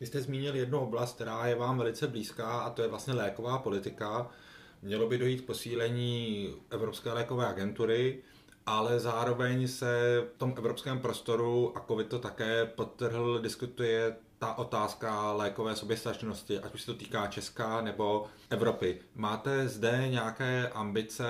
Vy 0.00 0.06
jste 0.06 0.20
zmínil 0.20 0.56
jednu 0.56 0.78
oblast, 0.78 1.14
která 1.14 1.46
je 1.46 1.54
vám 1.54 1.78
velice 1.78 2.08
blízká 2.08 2.60
a 2.60 2.70
to 2.70 2.82
je 2.82 2.88
vlastně 2.88 3.14
léková 3.14 3.58
politika. 3.58 4.30
Mělo 4.82 5.06
by 5.08 5.18
dojít 5.18 5.46
posílení 5.46 6.48
Evropské 6.70 7.12
lékové 7.12 7.46
agentury, 7.46 8.22
ale 8.66 9.00
zároveň 9.00 9.68
se 9.68 10.22
v 10.34 10.38
tom 10.38 10.54
evropském 10.56 10.98
prostoru, 10.98 11.72
a 11.76 11.84
COVID 11.88 12.08
to 12.08 12.18
také 12.18 12.66
podtrhl, 12.66 13.38
diskutuje 13.38 14.16
ta 14.38 14.54
otázka 14.58 15.32
lékové 15.32 15.76
soběstačnosti, 15.76 16.58
ať 16.58 16.74
už 16.74 16.80
se 16.80 16.86
to 16.86 16.94
týká 16.94 17.26
Česka 17.26 17.80
nebo 17.80 18.26
Evropy. 18.50 19.00
Máte 19.14 19.68
zde 19.68 20.06
nějaké 20.10 20.68
ambice, 20.68 21.24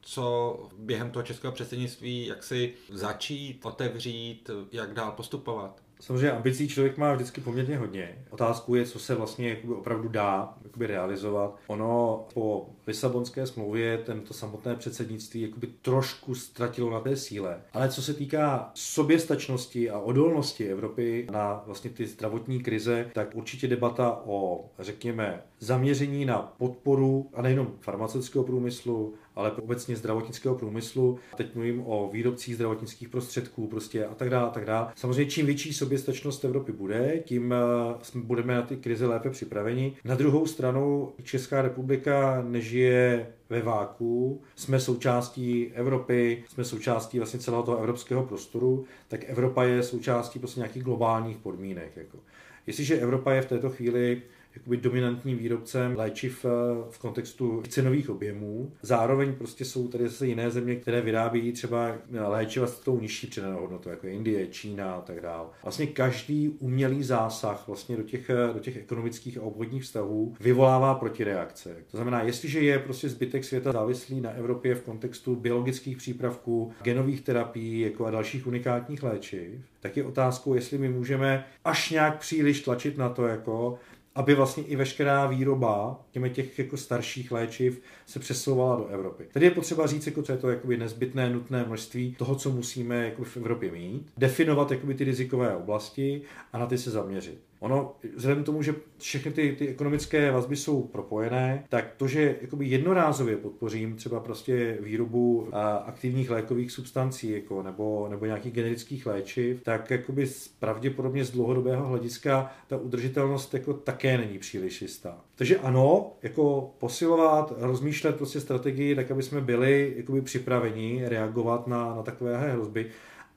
co 0.00 0.58
během 0.78 1.10
toho 1.10 1.22
českého 1.22 1.52
předsednictví, 1.52 2.26
jak 2.26 2.42
si 2.42 2.74
začít, 2.92 3.60
otevřít, 3.66 4.50
jak 4.72 4.94
dál 4.94 5.12
postupovat? 5.12 5.82
Samozřejmě 6.00 6.32
ambicí 6.32 6.68
člověk 6.68 6.98
má 6.98 7.14
vždycky 7.14 7.40
poměrně 7.40 7.76
hodně. 7.78 8.18
Otázkou 8.30 8.74
je, 8.74 8.84
co 8.84 8.98
se 8.98 9.14
vlastně 9.14 9.56
opravdu 9.78 10.08
dá 10.08 10.54
jakoby 10.64 10.86
realizovat. 10.86 11.56
Ono 11.66 12.24
po 12.34 12.66
Lisabonské 12.86 13.46
smlouvě 13.46 13.98
tento 13.98 14.34
samotné 14.34 14.76
předsednictví 14.76 15.40
jakoby 15.40 15.66
trošku 15.66 16.34
ztratilo 16.34 16.90
na 16.90 17.00
té 17.00 17.16
síle. 17.16 17.60
Ale 17.72 17.88
co 17.88 18.02
se 18.02 18.14
týká 18.14 18.70
soběstačnosti 18.74 19.90
a 19.90 19.98
odolnosti 19.98 20.68
Evropy 20.68 21.26
na 21.30 21.62
vlastně 21.66 21.90
ty 21.90 22.06
zdravotní 22.06 22.60
krize, 22.60 23.10
tak 23.14 23.34
určitě 23.34 23.68
debata 23.68 24.22
o, 24.24 24.64
řekněme, 24.78 25.42
zaměření 25.58 26.24
na 26.24 26.54
podporu 26.58 27.30
a 27.34 27.42
nejenom 27.42 27.72
farmaceutického 27.80 28.44
průmyslu, 28.44 29.14
ale 29.40 29.52
obecně 29.52 29.96
zdravotnického 29.96 30.54
průmyslu. 30.54 31.18
Teď 31.36 31.54
mluvím 31.54 31.82
o 31.86 32.10
výrobcích 32.12 32.54
zdravotnických 32.54 33.08
prostředků 33.08 33.66
prostě 33.66 34.06
a 34.06 34.14
tak 34.14 34.30
dále 34.30 34.46
a 34.46 34.50
tak 34.50 34.64
dále. 34.64 34.92
Samozřejmě 34.96 35.30
čím 35.30 35.46
větší 35.46 35.74
soběstačnost 35.74 36.44
Evropy 36.44 36.72
bude, 36.72 37.22
tím 37.24 37.54
eh, 37.54 38.20
budeme 38.20 38.54
na 38.54 38.62
ty 38.62 38.76
krize 38.76 39.06
lépe 39.06 39.30
připraveni. 39.30 39.96
Na 40.04 40.14
druhou 40.14 40.46
stranu 40.46 41.12
Česká 41.22 41.62
republika 41.62 42.44
nežije 42.48 43.26
ve 43.50 43.62
váku, 43.62 44.40
jsme 44.56 44.80
součástí 44.80 45.72
Evropy, 45.74 46.44
jsme 46.48 46.64
součástí 46.64 47.18
vlastně 47.18 47.40
celého 47.40 47.62
toho 47.62 47.78
evropského 47.78 48.22
prostoru, 48.22 48.84
tak 49.08 49.20
Evropa 49.26 49.64
je 49.64 49.82
součástí 49.82 50.38
prostě 50.38 50.60
nějakých 50.60 50.82
globálních 50.82 51.36
podmínek. 51.36 51.96
Jako. 51.96 52.18
Jestliže 52.66 53.00
Evropa 53.00 53.32
je 53.32 53.42
v 53.42 53.46
této 53.46 53.70
chvíli 53.70 54.22
jakoby 54.56 54.76
dominantním 54.76 55.38
výrobcem 55.38 55.96
léčiv 55.96 56.44
eh, 56.44 56.48
v 56.90 56.98
kontextu 56.98 57.62
cenových 57.68 58.10
objemů. 58.10 58.72
Zároveň 58.82 59.34
prostě 59.34 59.64
jsou 59.64 59.88
tady 59.88 60.08
zase 60.08 60.26
jiné 60.26 60.50
země, 60.50 60.76
které 60.76 61.00
vyrábějí 61.00 61.52
třeba 61.52 61.92
léčiva 62.10 62.66
s 62.66 62.78
tou 62.78 63.00
nižší 63.00 63.26
přidanou 63.26 63.60
hodnotou, 63.60 63.90
jako 63.90 64.06
Indie, 64.06 64.46
Čína 64.46 64.94
a 64.94 65.00
tak 65.00 65.20
dále. 65.20 65.48
Vlastně 65.62 65.86
každý 65.86 66.48
umělý 66.48 67.02
zásah 67.02 67.64
vlastně 67.66 67.96
do 67.96 68.02
těch, 68.02 68.30
eh, 68.30 68.52
do 68.54 68.60
těch 68.60 68.76
ekonomických 68.76 69.38
a 69.38 69.42
obchodních 69.42 69.82
vztahů 69.82 70.34
vyvolává 70.40 70.94
protireakce. 70.94 71.76
To 71.90 71.96
znamená, 71.96 72.22
jestliže 72.22 72.60
je 72.60 72.78
prostě 72.78 73.08
zbytek 73.08 73.44
světa 73.44 73.72
závislý 73.72 74.20
na 74.20 74.30
Evropě 74.30 74.74
v 74.74 74.82
kontextu 74.82 75.36
biologických 75.36 75.96
přípravků, 75.96 76.72
genových 76.82 77.20
terapií 77.20 77.80
jako 77.80 78.06
a 78.06 78.10
dalších 78.10 78.46
unikátních 78.46 79.02
léčiv, 79.02 79.60
tak 79.80 79.96
je 79.96 80.04
otázkou, 80.04 80.54
jestli 80.54 80.78
my 80.78 80.88
můžeme 80.88 81.44
až 81.64 81.90
nějak 81.90 82.18
příliš 82.18 82.60
tlačit 82.60 82.98
na 82.98 83.08
to, 83.08 83.26
jako 83.26 83.78
aby 84.14 84.34
vlastně 84.34 84.62
i 84.62 84.76
veškerá 84.76 85.26
výroba 85.26 86.00
těmi 86.10 86.30
těch 86.30 86.58
jako 86.58 86.76
starších 86.76 87.32
léčiv 87.32 87.82
se 88.10 88.18
přesouvala 88.18 88.76
do 88.76 88.86
Evropy. 88.86 89.24
Tady 89.32 89.46
je 89.46 89.50
potřeba 89.50 89.86
říct, 89.86 90.06
jako, 90.06 90.22
co 90.22 90.32
je 90.32 90.38
to 90.38 90.50
jakoby 90.50 90.76
nezbytné, 90.76 91.30
nutné 91.30 91.64
množství 91.64 92.14
toho, 92.18 92.34
co 92.34 92.50
musíme 92.50 93.04
jako 93.04 93.24
v 93.24 93.36
Evropě 93.36 93.72
mít, 93.72 94.10
definovat 94.18 94.70
jakoby, 94.70 94.94
ty 94.94 95.04
rizikové 95.04 95.56
oblasti 95.56 96.22
a 96.52 96.58
na 96.58 96.66
ty 96.66 96.78
se 96.78 96.90
zaměřit. 96.90 97.38
Ono, 97.60 97.94
vzhledem 98.16 98.42
k 98.42 98.46
tomu, 98.46 98.62
že 98.62 98.74
všechny 98.98 99.32
ty, 99.32 99.56
ty 99.58 99.68
ekonomické 99.68 100.30
vazby 100.30 100.56
jsou 100.56 100.82
propojené, 100.82 101.64
tak 101.68 101.92
to, 101.96 102.08
že 102.08 102.36
jakoby 102.40 102.66
jednorázově 102.66 103.36
podpořím 103.36 103.96
třeba 103.96 104.20
prostě 104.20 104.78
výrobu 104.80 105.48
a, 105.52 105.76
aktivních 105.76 106.30
lékových 106.30 106.72
substancí 106.72 107.30
jako, 107.30 107.62
nebo, 107.62 108.08
nebo 108.10 108.26
nějakých 108.26 108.52
generických 108.52 109.06
léčiv, 109.06 109.62
tak 109.62 109.90
jakoby 109.90 110.28
pravděpodobně 110.58 111.24
z 111.24 111.30
dlouhodobého 111.30 111.86
hlediska 111.86 112.52
ta 112.68 112.76
udržitelnost 112.76 113.54
jako 113.54 113.72
také 113.72 114.18
není 114.18 114.38
příliš 114.38 114.82
jistá. 114.82 115.18
Takže 115.34 115.58
ano, 115.58 116.12
jako 116.22 116.74
posilovat, 116.78 117.52
rozmýšlet 117.56 117.99
prostě 118.08 118.40
strategii, 118.40 118.94
tak 118.94 119.10
aby 119.10 119.22
jsme 119.22 119.40
byli 119.40 119.94
jakoby 119.96 120.22
připraveni 120.22 121.02
reagovat 121.06 121.66
na, 121.66 121.94
na 121.94 122.02
takové 122.02 122.38
hrozby, 122.38 122.90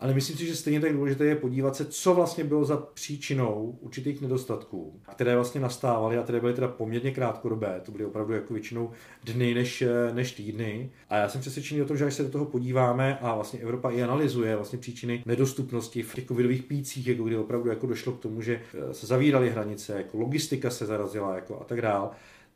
ale 0.03 0.13
myslím 0.13 0.37
si, 0.37 0.45
že 0.45 0.55
stejně 0.55 0.79
tak 0.79 0.93
důležité 0.93 1.25
je 1.25 1.35
podívat 1.35 1.75
se, 1.75 1.85
co 1.85 2.13
vlastně 2.13 2.43
bylo 2.43 2.65
za 2.65 2.77
příčinou 2.77 3.77
určitých 3.81 4.21
nedostatků, 4.21 4.99
které 5.11 5.35
vlastně 5.35 5.61
nastávaly 5.61 6.17
a 6.17 6.23
které 6.23 6.39
byly 6.39 6.53
teda 6.53 6.67
poměrně 6.67 7.11
krátkodobé, 7.11 7.81
to 7.85 7.91
byly 7.91 8.05
opravdu 8.05 8.33
jako 8.33 8.53
většinou 8.53 8.91
dny 9.23 9.53
než, 9.53 9.83
než 10.13 10.31
týdny. 10.31 10.91
A 11.09 11.17
já 11.17 11.29
jsem 11.29 11.41
přesvědčený 11.41 11.81
o 11.81 11.85
tom, 11.85 11.97
že 11.97 12.05
až 12.05 12.13
se 12.13 12.23
do 12.23 12.29
toho 12.29 12.45
podíváme 12.45 13.17
a 13.21 13.35
vlastně 13.35 13.59
Evropa 13.59 13.89
i 13.89 14.03
analyzuje 14.03 14.55
vlastně 14.55 14.79
příčiny 14.79 15.23
nedostupnosti 15.25 16.03
v 16.03 16.15
těch 16.15 16.27
covidových 16.27 16.63
pících, 16.63 17.07
jako 17.07 17.23
kdy 17.23 17.37
opravdu 17.37 17.69
jako 17.69 17.87
došlo 17.87 18.13
k 18.13 18.19
tomu, 18.19 18.41
že 18.41 18.61
se 18.91 19.07
zavíraly 19.07 19.49
hranice, 19.49 19.97
jako 19.97 20.17
logistika 20.17 20.69
se 20.69 20.85
zarazila 20.85 21.35
jako 21.35 21.59
a 21.61 21.63
tak 21.63 21.81
dále, 21.81 22.09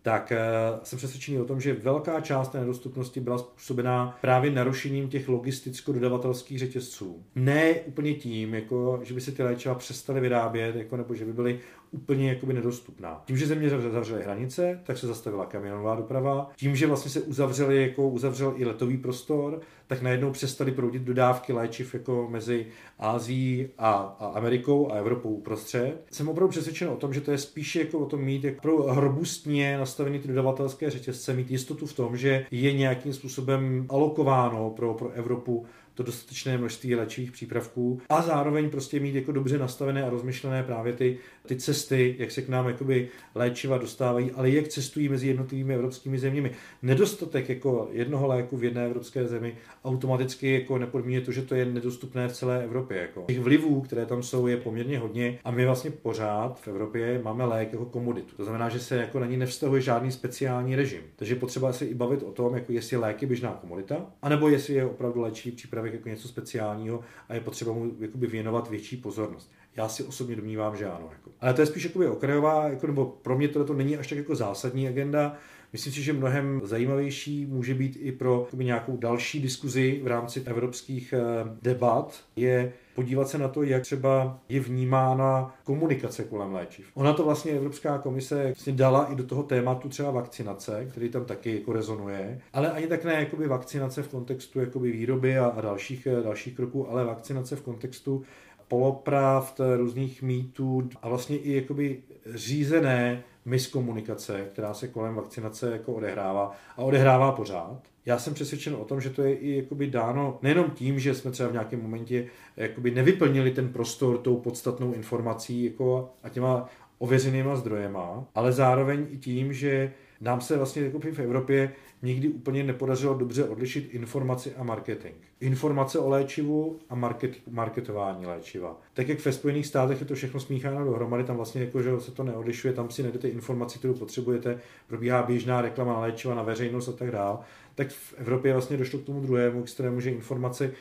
tak 0.07 0.31
eh, 0.31 0.39
jsem 0.83 0.97
přesvědčený 0.97 1.39
o 1.39 1.45
tom, 1.45 1.61
že 1.61 1.73
velká 1.73 2.21
část 2.21 2.49
té 2.49 2.59
nedostupnosti 2.59 3.19
byla 3.19 3.37
způsobená 3.37 4.17
právě 4.21 4.51
narušením 4.51 5.09
těch 5.09 5.29
logisticko-dodavatelských 5.29 6.59
řetězců. 6.59 7.23
Ne 7.35 7.73
úplně 7.73 8.13
tím, 8.13 8.53
jako, 8.53 8.99
že 9.03 9.13
by 9.13 9.21
se 9.21 9.31
ty 9.31 9.43
léčiva 9.43 9.75
přestaly 9.75 10.19
vyrábět, 10.21 10.75
jako, 10.75 10.97
nebo 10.97 11.15
že 11.15 11.25
by 11.25 11.33
byly 11.33 11.59
úplně 11.91 12.29
jakoby 12.29 12.53
nedostupná. 12.53 13.21
Tím, 13.25 13.37
že 13.37 13.47
země 13.47 13.69
zavřely 13.69 14.23
hranice, 14.23 14.79
tak 14.83 14.97
se 14.97 15.07
zastavila 15.07 15.45
kamionová 15.45 15.95
doprava. 15.95 16.49
Tím, 16.55 16.75
že 16.75 16.87
vlastně 16.87 17.11
se 17.11 17.21
uzavřeli, 17.21 17.81
jako 17.81 18.09
uzavřel 18.09 18.53
i 18.57 18.65
letový 18.65 18.97
prostor, 18.97 19.61
tak 19.87 20.01
najednou 20.01 20.31
přestali 20.31 20.71
proudit 20.71 21.01
dodávky 21.01 21.53
léčiv 21.53 21.93
jako 21.93 22.27
mezi 22.29 22.65
Ázií 22.99 23.67
a, 23.77 23.91
a 24.19 24.27
Amerikou 24.27 24.91
a 24.91 24.95
Evropou 24.95 25.29
uprostřed. 25.29 26.03
Jsem 26.11 26.29
opravdu 26.29 26.51
přesvědčen 26.51 26.89
o 26.89 26.95
tom, 26.95 27.13
že 27.13 27.21
to 27.21 27.31
je 27.31 27.37
spíše 27.37 27.79
jako 27.79 27.99
o 27.99 28.05
tom 28.05 28.21
mít 28.21 28.43
jako 28.43 28.85
robustně 28.87 29.77
nastavený 29.77 30.19
ty 30.19 30.27
dodavatelské 30.27 30.89
řetězce, 30.89 31.33
mít 31.33 31.51
jistotu 31.51 31.85
v 31.85 31.93
tom, 31.93 32.17
že 32.17 32.45
je 32.51 32.73
nějakým 32.73 33.13
způsobem 33.13 33.85
alokováno 33.89 34.69
pro, 34.69 34.93
pro 34.93 35.09
Evropu 35.09 35.65
to 35.97 36.03
dostatečné 36.03 36.57
množství 36.57 36.95
léčivých 36.95 37.31
přípravků 37.31 38.01
a 38.09 38.21
zároveň 38.21 38.69
prostě 38.69 38.99
mít 38.99 39.15
jako 39.15 39.31
dobře 39.31 39.57
nastavené 39.57 40.03
a 40.03 40.09
rozmyšlené 40.09 40.63
právě 40.63 40.93
ty, 40.93 41.17
ty 41.47 41.55
cesty, 41.55 42.15
jak 42.19 42.31
se 42.31 42.41
k 42.41 42.49
nám 42.49 42.67
jakoby 42.67 43.09
léčiva 43.35 43.77
dostávají, 43.77 44.31
ale 44.31 44.49
jak 44.49 44.67
cestují 44.67 45.09
mezi 45.09 45.27
jednotlivými 45.27 45.73
evropskými 45.75 46.19
zeměmi. 46.19 46.51
Nedostatek 46.81 47.49
jako 47.49 47.89
jednoho 47.91 48.27
léku 48.27 48.57
v 48.57 48.63
jedné 48.63 48.85
evropské 48.85 49.27
zemi 49.27 49.55
automaticky 49.85 50.53
jako 50.53 50.77
nepodmíně 50.77 51.21
to, 51.21 51.31
že 51.31 51.41
to 51.41 51.55
je 51.55 51.65
nedostupné 51.65 52.27
v 52.27 52.33
celé 52.33 52.63
Evropě. 52.63 52.97
Jako. 52.97 53.23
Těch 53.27 53.39
vlivů, 53.39 53.81
které 53.81 54.05
tam 54.05 54.23
jsou, 54.23 54.47
je 54.47 54.57
poměrně 54.57 54.99
hodně 54.99 55.39
a 55.43 55.51
my 55.51 55.65
vlastně 55.65 55.91
pořád 55.91 56.59
v 56.59 56.67
Evropě 56.67 57.21
máme 57.23 57.45
lék 57.45 57.71
jako 57.71 57.85
komoditu. 57.85 58.35
To 58.35 58.43
znamená, 58.43 58.69
že 58.69 58.79
se 58.79 58.95
jako 58.95 59.19
na 59.19 59.25
ní 59.25 59.37
nevztahuje 59.37 59.81
žádný 59.81 60.11
speciální 60.11 60.75
režim. 60.75 61.01
Takže 61.15 61.33
je 61.33 61.39
potřeba 61.39 61.73
se 61.73 61.85
i 61.85 61.93
bavit 61.93 62.23
o 62.23 62.31
tom, 62.31 62.55
jako 62.55 62.71
jestli 62.71 62.97
lék 62.97 63.21
je 63.21 63.27
běžná 63.27 63.51
komodita, 63.51 64.05
anebo 64.21 64.49
jestli 64.49 64.73
je 64.73 64.85
opravdu 64.85 65.21
léčivý 65.21 65.55
přípravek 65.55 65.93
jako 65.93 66.09
něco 66.09 66.27
speciálního 66.27 66.99
a 67.29 67.33
je 67.33 67.41
potřeba 67.41 67.73
mu 67.73 67.91
jakoby 67.99 68.27
věnovat 68.27 68.69
větší 68.69 68.97
pozornost. 68.97 69.51
Já 69.77 69.87
si 69.87 70.03
osobně 70.03 70.35
domnívám, 70.35 70.77
že 70.77 70.85
ano. 70.85 71.09
Jako. 71.11 71.31
Ale 71.41 71.53
to 71.53 71.61
je 71.61 71.67
spíš 71.67 71.83
jakoby 71.83 72.07
okrajová, 72.07 72.67
jako, 72.67 72.87
nebo 72.87 73.05
pro 73.05 73.37
mě 73.37 73.47
to 73.47 73.73
není 73.73 73.97
až 73.97 74.07
tak 74.07 74.17
jako 74.17 74.35
zásadní 74.35 74.87
agenda. 74.87 75.37
Myslím 75.73 75.93
si, 75.93 76.01
že 76.01 76.13
mnohem 76.13 76.61
zajímavější 76.63 77.45
může 77.45 77.73
být 77.73 77.97
i 78.01 78.11
pro 78.11 78.43
jakoby, 78.45 78.65
nějakou 78.65 78.97
další 78.97 79.39
diskuzi 79.39 80.01
v 80.03 80.07
rámci 80.07 80.41
evropských 80.45 81.13
eh, 81.13 81.19
debat, 81.61 82.19
je 82.35 82.73
podívat 82.95 83.29
se 83.29 83.37
na 83.37 83.47
to, 83.47 83.63
jak 83.63 83.81
třeba 83.81 84.39
je 84.49 84.59
vnímána 84.59 85.55
komunikace 85.63 86.23
kolem 86.23 86.53
léčiv. 86.53 86.87
Ona 86.93 87.13
to 87.13 87.23
vlastně 87.23 87.51
Evropská 87.51 87.97
komise 87.97 88.43
vlastně 88.43 88.73
dala 88.73 89.05
i 89.05 89.15
do 89.15 89.23
toho 89.23 89.43
tématu 89.43 89.89
třeba 89.89 90.11
vakcinace, 90.11 90.87
který 90.91 91.09
tam 91.09 91.25
taky 91.25 91.55
jako 91.55 91.73
rezonuje, 91.73 92.41
ale 92.53 92.71
ani 92.71 92.87
tak 92.87 93.03
ne 93.03 93.13
jakoby 93.13 93.47
vakcinace 93.47 94.03
v 94.03 94.07
kontextu 94.07 94.59
jakoby 94.59 94.91
výroby 94.91 95.37
a, 95.37 95.45
a 95.45 95.61
dalších, 95.61 96.07
eh, 96.07 96.23
dalších 96.23 96.55
kroků, 96.55 96.89
ale 96.89 97.05
vakcinace 97.05 97.55
v 97.55 97.61
kontextu 97.61 98.23
polopravd, 98.67 99.61
různých 99.77 100.21
mýtů 100.21 100.89
a 101.01 101.09
vlastně 101.09 101.37
i 101.37 101.55
jakoby 101.55 102.01
řízené 102.33 103.23
miskomunikace, 103.45 104.45
která 104.51 104.73
se 104.73 104.87
kolem 104.87 105.15
vakcinace 105.15 105.71
jako 105.71 105.93
odehrává 105.93 106.51
a 106.77 106.81
odehrává 106.81 107.31
pořád. 107.31 107.81
Já 108.05 108.19
jsem 108.19 108.33
přesvědčen 108.33 108.75
o 108.75 108.85
tom, 108.85 109.01
že 109.01 109.09
to 109.09 109.21
je 109.21 109.35
i 109.35 109.57
jakoby 109.57 109.87
dáno 109.87 110.39
nejenom 110.41 110.71
tím, 110.71 110.99
že 110.99 111.15
jsme 111.15 111.31
třeba 111.31 111.49
v 111.49 111.51
nějakém 111.51 111.81
momentě 111.81 112.27
jakoby 112.57 112.91
nevyplnili 112.91 113.51
ten 113.51 113.69
prostor 113.69 114.17
tou 114.17 114.37
podstatnou 114.37 114.93
informací 114.93 115.63
jako 115.63 116.09
a 116.23 116.29
těma 116.29 116.69
ověřenýma 116.97 117.55
zdrojema, 117.55 118.25
ale 118.35 118.51
zároveň 118.51 119.07
i 119.09 119.17
tím, 119.17 119.53
že 119.53 119.93
nám 120.21 120.41
se 120.41 120.57
vlastně 120.57 120.81
jako 120.81 120.99
v 120.99 121.19
Evropě 121.19 121.71
nikdy 122.01 122.29
úplně 122.29 122.63
nepodařilo 122.63 123.13
dobře 123.13 123.43
odlišit 123.43 123.93
informaci 123.93 124.55
a 124.55 124.63
marketing. 124.63 125.15
Informace 125.39 125.99
o 125.99 126.09
léčivu 126.09 126.79
a 126.89 126.95
market, 126.95 127.31
marketování 127.49 128.25
léčiva. 128.25 128.81
Tak 128.93 129.07
jak 129.07 129.25
ve 129.25 129.31
Spojených 129.31 129.65
státech 129.67 129.99
je 129.99 130.05
to 130.05 130.15
všechno 130.15 130.39
smícháno 130.39 130.85
dohromady, 130.85 131.23
tam 131.23 131.35
vlastně 131.35 131.61
jako, 131.61 131.81
že 131.81 131.99
se 131.99 132.11
to 132.11 132.23
neodlišuje, 132.23 132.73
tam 132.73 132.89
si 132.89 133.03
najdete 133.03 133.27
informaci, 133.27 133.79
kterou 133.79 133.93
potřebujete, 133.93 134.59
probíhá 134.87 135.23
běžná 135.23 135.61
reklama 135.61 135.93
na 135.93 135.99
léčiva 135.99 136.35
na 136.35 136.43
veřejnost 136.43 136.89
a 136.89 136.91
tak 136.91 137.11
dále. 137.11 137.37
Tak 137.75 137.89
v 137.89 138.13
Evropě 138.17 138.53
vlastně 138.53 138.77
došlo 138.77 138.99
k 138.99 139.05
tomu 139.05 139.21
druhému 139.21 139.61
extrému, 139.61 139.99
že 139.99 140.11
informace 140.11 140.71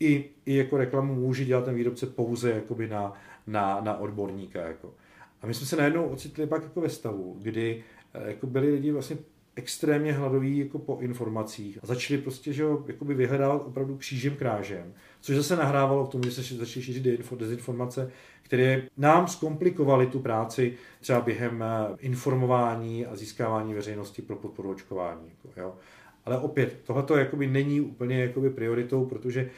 i, 0.00 0.24
i 0.46 0.56
jako 0.56 0.76
reklamu 0.76 1.14
může 1.14 1.44
dělat 1.44 1.64
ten 1.64 1.74
výrobce 1.74 2.06
pouze 2.06 2.50
jakoby 2.50 2.88
na, 2.88 3.12
na, 3.46 3.80
na 3.80 3.98
odborníka. 3.98 4.60
Jako. 4.60 4.94
A 5.42 5.46
my 5.46 5.54
jsme 5.54 5.66
se 5.66 5.76
najednou 5.76 6.08
ocitli 6.08 6.46
pak 6.46 6.62
jako 6.62 6.80
ve 6.80 6.88
stavu, 6.88 7.36
kdy 7.42 7.84
jako 8.24 8.46
byli 8.46 8.70
lidi 8.70 8.92
vlastně 8.92 9.16
extrémně 9.56 10.12
hladoví 10.12 10.58
jako 10.58 10.78
po 10.78 10.98
informacích 11.00 11.78
a 11.82 11.86
začali 11.86 12.22
prostě 12.22 12.52
že 12.52 12.62
jo, 12.62 12.84
jakoby 12.86 13.14
vyhledávat 13.14 13.62
opravdu 13.66 13.96
křížem 13.96 14.36
krážem, 14.36 14.94
což 15.20 15.36
zase 15.36 15.56
nahrávalo 15.56 16.06
k 16.06 16.10
tomu, 16.10 16.24
že 16.24 16.30
se 16.30 16.42
začaly 16.54 16.84
šířit 16.84 17.02
dezinformace, 17.36 18.10
které 18.42 18.82
nám 18.96 19.28
zkomplikovaly 19.28 20.06
tu 20.06 20.20
práci 20.20 20.74
třeba 21.00 21.20
během 21.20 21.62
eh, 21.62 21.96
informování 21.98 23.06
a 23.06 23.16
získávání 23.16 23.74
veřejnosti 23.74 24.22
pro 24.22 24.36
podporu 24.36 24.70
očkování. 24.70 25.28
Jako, 25.28 25.60
jo. 25.60 25.74
Ale 26.24 26.38
opět, 26.38 26.78
tohle 26.84 27.04
jakoby 27.18 27.46
není 27.46 27.80
úplně 27.80 28.22
jakoby 28.22 28.50
prioritou, 28.50 29.04
protože 29.04 29.50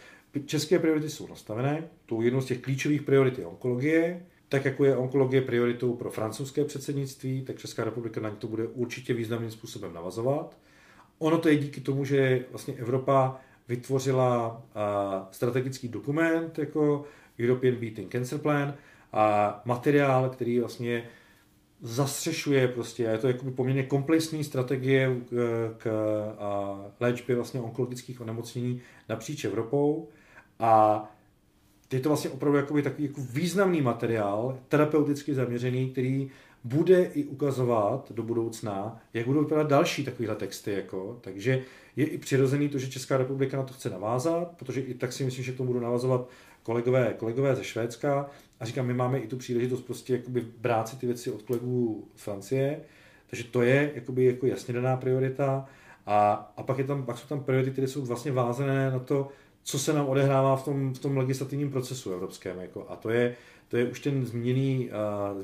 české 0.45 0.79
priority 0.79 1.11
jsou 1.11 1.29
nastavené. 1.29 1.89
Tou 2.07 2.23
jednou 2.23 2.41
z 2.41 2.47
těch 2.47 2.59
klíčových 2.59 3.03
priorit 3.03 3.39
je 3.39 3.47
onkologie, 3.47 4.23
tak 4.49 4.65
jako 4.65 4.85
je 4.85 4.97
onkologie 4.97 5.43
prioritou 5.43 5.95
pro 5.95 6.11
francouzské 6.11 6.65
předsednictví, 6.65 7.43
tak 7.43 7.59
Česká 7.59 7.85
republika 7.85 8.21
na 8.21 8.31
to 8.31 8.47
bude 8.47 8.67
určitě 8.67 9.15
významným 9.15 9.51
způsobem 9.51 9.95
navazovat. 9.95 10.57
Ono 11.19 11.39
to 11.39 11.49
je 11.49 11.57
díky 11.57 11.81
tomu, 11.81 12.05
že 12.05 12.45
vlastně 12.51 12.75
Evropa 12.75 13.41
vytvořila 13.69 14.63
strategický 15.31 15.89
dokument 15.89 16.59
jako 16.59 17.05
European 17.41 17.75
Beating 17.75 18.13
Cancer 18.13 18.39
Plan 18.39 18.75
a 19.13 19.63
materiál, 19.65 20.31
který 20.31 20.61
vlastně 20.61 21.09
zastřešuje 21.83 22.69
prostě, 22.69 23.03
je 23.03 23.19
to 23.19 23.29
jako 23.29 23.51
poměrně 23.51 23.83
komplexní 23.83 24.45
strategie 24.45 25.17
k, 25.29 25.75
k 25.79 27.01
léčbě 27.01 27.37
vlastně 27.37 27.61
onkologických 27.61 28.21
onemocnění 28.21 28.81
napříč 29.09 29.45
Evropou 29.45 30.09
a 30.59 31.05
je 31.93 32.01
to 32.01 32.09
vlastně 32.09 32.31
opravdu 32.31 32.59
jakoby 32.59 32.83
takový 32.83 33.05
jako 33.05 33.21
významný 33.33 33.83
materiál, 33.83 34.59
terapeuticky 34.69 35.35
zaměřený, 35.35 35.91
který 35.91 36.31
bude 36.65 37.05
i 37.05 37.25
ukazovat 37.25 38.13
do 38.13 38.23
budoucna, 38.23 39.01
jak 39.15 39.27
budou 39.27 39.41
vypadat 39.41 39.69
další 39.69 40.05
takovéhle 40.05 40.37
texty. 40.37 40.73
Jako. 40.73 41.19
Takže 41.21 41.63
je 41.97 42.07
i 42.07 42.19
přirozený 42.19 42.69
to, 42.69 42.79
že 42.79 42.91
Česká 42.91 43.17
republika 43.17 43.57
na 43.57 43.63
to 43.63 43.75
chce 43.75 43.91
navázat, 43.91 44.57
protože 44.57 44.81
i 44.81 44.95
tak 44.95 45.13
si 45.13 45.25
myslím, 45.25 45.45
že 45.45 45.53
tomu 45.53 45.67
budou 45.67 45.81
navazovat 45.81 46.29
kolegové, 46.63 47.15
kolegové 47.19 47.57
ze 47.57 47.65
Švédska. 47.65 48.31
A 48.61 48.65
říkám, 48.65 48.87
my 48.87 48.95
máme 48.95 49.19
i 49.19 49.27
tu 49.27 49.37
příležitost 49.37 49.83
prostě 49.83 50.13
jakoby 50.13 50.41
brát 50.61 50.89
si 50.89 50.97
ty 50.97 51.07
věci 51.07 51.31
od 51.31 51.43
kolegů 51.43 52.09
z 52.17 52.23
Francie, 52.23 52.81
takže 53.31 53.45
to 53.45 53.63
je 53.63 53.93
jakoby 53.95 54.25
jako 54.25 54.47
jasně 54.47 54.75
daná 54.75 54.97
priorita. 54.97 55.67
A, 56.07 56.53
a 56.57 56.63
pak, 56.63 56.79
je 56.79 56.85
tam, 56.85 57.05
pak 57.05 57.19
jsou 57.19 57.27
tam 57.27 57.45
priority, 57.45 57.71
které 57.71 57.89
jsou 57.89 58.05
vlastně 58.05 58.33
vázané 58.33 58.91
na 58.91 58.99
to, 58.99 59.29
co 59.69 59.79
se 59.79 59.93
nám 59.93 60.07
odehrává 60.07 60.57
v 60.57 60.65
tom, 60.65 60.95
v 60.95 60.99
tom 60.99 61.17
legislativním 61.17 61.71
procesu 61.71 62.13
evropském. 62.13 62.59
Jako, 62.59 62.87
a 62.89 62.97
to 62.97 63.11
je, 63.11 63.37
to 63.69 63.77
je 63.77 63.89
už 63.89 64.01
ten 64.01 64.27
zmíněný 64.27 64.91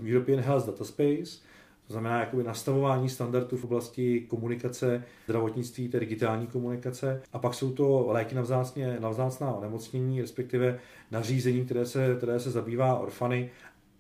uh, 0.01 0.09
European 0.09 0.41
Health 0.41 0.67
Data 0.67 0.85
Space, 0.85 1.39
to 1.87 1.93
znamená 1.93 2.21
jakoby 2.21 2.45
nastavování 2.45 3.09
standardů 3.09 3.57
v 3.57 3.65
oblasti 3.65 4.21
komunikace, 4.21 5.05
zdravotnictví, 5.25 5.89
té 5.89 6.01
digitální 6.01 6.47
komunikace. 6.47 7.23
A 7.33 7.39
pak 7.39 7.55
jsou 7.55 7.73
to 7.73 8.07
léky 8.09 8.35
na, 8.35 8.43
vzácně, 8.43 8.97
na 9.01 9.09
vzácná 9.09 9.53
onemocnění, 9.53 10.21
respektive 10.21 10.79
nařízení, 11.11 11.65
které 11.65 11.87
se, 11.87 12.15
které 12.17 12.41
se 12.41 12.51
zabývá 12.51 12.99
orfany 12.99 13.51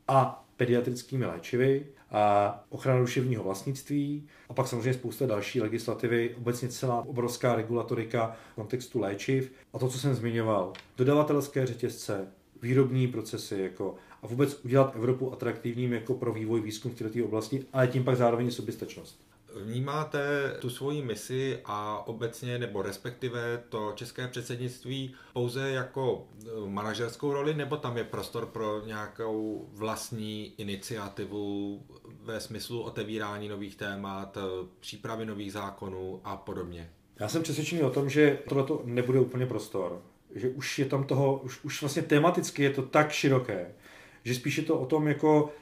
a 0.09 0.44
pediatrickými 0.57 1.27
léčivy 1.27 1.87
a 2.11 2.65
ochrana 2.69 3.01
duševního 3.01 3.45
vlastnictví 3.45 4.29
a 4.49 4.55
pak 4.55 4.69
samozřejmě 4.69 4.95
spousta 4.95 5.27
další 5.27 5.61
legislativy, 5.61 6.35
obecně 6.39 6.69
celá 6.69 7.01
obrovská 7.07 7.55
regulatorika 7.55 8.37
v 8.53 8.55
kontextu 8.55 9.01
léčiv 9.01 9.53
a 9.73 9.79
to, 9.79 9.89
co 9.89 9.99
jsem 9.99 10.15
zmiňoval, 10.15 10.73
dodavatelské 10.97 11.67
řetězce, 11.67 12.29
výrobní 12.63 13.09
procesy 13.09 13.59
jako 13.59 13.95
a 14.23 14.27
vůbec 14.27 14.65
udělat 14.65 14.97
Evropu 14.97 15.33
atraktivním 15.33 15.93
jako 15.93 16.15
pro 16.15 16.33
vývoj 16.33 16.61
výzkum 16.61 16.93
v 16.93 16.95
této 16.95 17.25
oblasti, 17.25 17.65
ale 17.73 17.89
tím 17.89 18.05
pak 18.05 18.17
zároveň 18.17 18.51
soběstačnost. 18.51 19.34
Vnímáte 19.63 20.55
tu 20.61 20.71
svoji 20.71 21.03
misi 21.03 21.59
a 21.65 22.07
obecně 22.07 22.59
nebo 22.59 22.83
respektive 22.83 23.63
to 23.69 23.93
české 23.95 24.29
předsednictví 24.29 25.15
pouze 25.33 25.71
jako 25.71 26.29
eh, 26.43 26.49
manažerskou 26.67 27.33
roli, 27.33 27.55
nebo 27.55 27.77
tam 27.77 27.97
je 27.97 28.05
prostor 28.05 28.47
pro 28.47 28.87
nějakou 28.87 29.69
vlastní 29.73 30.55
iniciativu 30.59 31.83
ve 32.23 32.41
smyslu 32.41 32.83
otevírání 32.83 33.49
nových 33.49 33.77
témat, 33.77 34.37
eh, 34.37 34.67
přípravy 34.81 35.27
nových 35.27 35.53
zákonů 35.53 36.21
a 36.25 36.37
podobně? 36.37 36.91
Já 37.21 37.29
jsem 37.29 37.43
přesvědčený 37.43 37.83
o 37.83 37.91
tom, 37.91 38.11
že 38.11 38.39
tohle 38.49 38.67
nebude 38.85 39.21
úplně 39.21 39.47
prostor. 39.47 40.03
Že 40.35 40.49
už 40.49 40.79
je 40.79 40.85
tam 40.85 41.05
toho, 41.05 41.37
už, 41.39 41.65
už 41.65 41.81
vlastně 41.81 42.03
tematicky 42.03 42.63
je 42.63 42.71
to 42.71 42.83
tak 42.83 43.13
široké, 43.13 43.75
že 44.25 44.35
spíš 44.35 44.59
je 44.59 44.65
to 44.65 44.79
o 44.79 44.87
tom 44.87 45.09
jako 45.09 45.53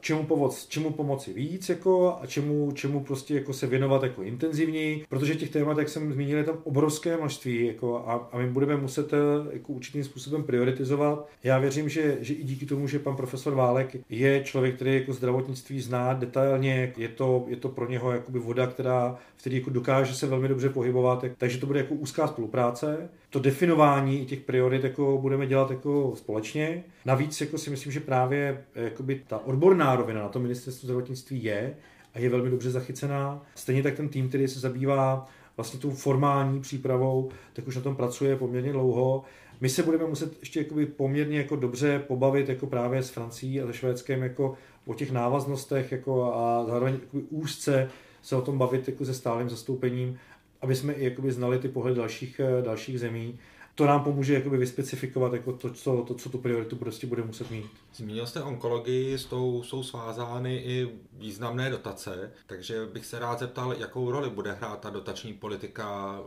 čemu, 0.00 0.26
pomoct, 0.26 0.68
čemu 0.68 0.90
pomoci 0.90 1.32
víc 1.32 1.68
jako, 1.68 2.16
a 2.22 2.26
čemu, 2.26 2.72
čemu 2.72 3.04
prostě 3.04 3.34
jako 3.34 3.52
se 3.52 3.66
věnovat 3.66 4.02
jako 4.02 4.22
intenzivněji, 4.22 5.04
protože 5.08 5.34
těch 5.34 5.50
témat, 5.50 5.78
jak 5.78 5.88
jsem 5.88 6.12
zmínil, 6.12 6.38
je 6.38 6.44
tam 6.44 6.58
obrovské 6.64 7.16
množství 7.16 7.66
jako, 7.66 8.04
a, 8.06 8.28
a 8.32 8.38
my 8.38 8.50
budeme 8.50 8.76
muset 8.76 9.12
eh, 9.12 9.16
jako 9.52 9.72
určitým 9.72 10.04
způsobem 10.04 10.42
prioritizovat. 10.42 11.28
Já 11.44 11.58
věřím, 11.58 11.88
že, 11.88 12.18
že 12.20 12.34
i 12.34 12.44
díky 12.44 12.66
tomu, 12.66 12.86
že 12.88 12.98
pan 12.98 13.16
profesor 13.16 13.54
Válek 13.54 13.96
je 14.08 14.44
člověk, 14.44 14.74
který 14.74 14.94
jako 14.94 15.12
zdravotnictví 15.12 15.80
zná 15.80 16.12
detailně, 16.12 16.92
je 16.96 17.08
to, 17.08 17.44
je 17.48 17.56
to 17.56 17.68
pro 17.68 17.88
něho 17.88 18.12
jakoby 18.12 18.38
voda, 18.38 18.66
která, 18.66 19.18
který 19.36 19.56
jako 19.56 19.70
dokáže 19.70 20.14
se 20.14 20.26
velmi 20.26 20.48
dobře 20.48 20.68
pohybovat, 20.68 21.24
takže 21.38 21.58
to 21.58 21.66
bude 21.66 21.80
jako 21.80 21.94
úzká 21.94 22.26
spolupráce 22.26 23.08
to 23.34 23.40
definování 23.40 24.26
těch 24.26 24.40
priorit 24.40 24.84
jako 24.84 25.18
budeme 25.18 25.46
dělat 25.46 25.70
jako 25.70 26.12
společně. 26.16 26.84
Navíc 27.04 27.40
jako 27.40 27.58
si 27.58 27.70
myslím, 27.70 27.92
že 27.92 28.00
právě 28.00 28.64
eh, 28.74 28.84
jakoby 28.84 29.22
ta 29.26 29.38
odborná 29.38 29.96
rovina 29.96 30.22
na 30.22 30.28
to 30.28 30.40
ministerstvo 30.40 30.86
zdravotnictví 30.86 31.44
je 31.44 31.76
a 32.14 32.18
je 32.18 32.30
velmi 32.30 32.50
dobře 32.50 32.70
zachycená. 32.70 33.42
Stejně 33.54 33.82
tak 33.82 33.94
ten 33.94 34.08
tým, 34.08 34.28
který 34.28 34.48
se 34.48 34.60
zabývá 34.60 35.26
vlastně 35.56 35.80
tou 35.80 35.90
formální 35.90 36.60
přípravou, 36.60 37.30
tak 37.52 37.66
už 37.66 37.76
na 37.76 37.82
tom 37.82 37.96
pracuje 37.96 38.36
poměrně 38.36 38.72
dlouho. 38.72 39.24
My 39.60 39.68
se 39.68 39.82
budeme 39.82 40.06
muset 40.06 40.40
ještě 40.40 40.60
jakoby 40.60 40.86
poměrně 40.86 41.38
jako 41.38 41.56
dobře 41.56 41.98
pobavit 41.98 42.48
jako 42.48 42.66
právě 42.66 43.02
s 43.02 43.10
Francií 43.10 43.60
a 43.60 43.66
se 43.66 43.72
Švédskem 43.72 44.22
jako 44.22 44.54
o 44.86 44.94
těch 44.94 45.12
návaznostech 45.12 45.92
jako 45.92 46.34
a 46.34 46.64
zároveň 46.68 46.98
úzce 47.30 47.90
se 48.22 48.36
o 48.36 48.42
tom 48.42 48.58
bavit 48.58 48.88
jako 48.88 49.04
se 49.04 49.14
stálým 49.14 49.48
zastoupením 49.48 50.18
aby 50.64 50.74
jsme 50.74 50.92
i 50.92 51.04
jakoby 51.04 51.32
znali 51.32 51.58
ty 51.58 51.68
pohledy 51.68 51.96
dalších, 51.96 52.40
eh, 52.40 52.62
dalších 52.62 53.00
zemí. 53.00 53.38
To 53.74 53.86
nám 53.86 54.04
pomůže 54.04 54.34
jakoby 54.34 54.56
vyspecifikovat 54.56 55.32
jako 55.32 55.52
to, 55.52 55.70
co, 55.70 56.04
to, 56.08 56.14
co 56.14 56.30
tu 56.30 56.38
prioritu 56.38 56.76
prostě 56.76 57.06
bude 57.06 57.22
muset 57.22 57.50
mít. 57.50 57.66
Zmínil 57.94 58.26
jste 58.26 58.42
onkologii, 58.42 59.18
s 59.18 59.24
tou 59.24 59.62
jsou 59.62 59.82
svázány 59.82 60.56
i 60.56 60.88
významné 61.12 61.70
dotace, 61.70 62.32
takže 62.46 62.86
bych 62.86 63.06
se 63.06 63.18
rád 63.18 63.38
zeptal, 63.38 63.72
jakou 63.78 64.10
roli 64.10 64.30
bude 64.30 64.52
hrát 64.52 64.80
ta 64.80 64.90
dotační 64.90 65.32
politika 65.32 66.18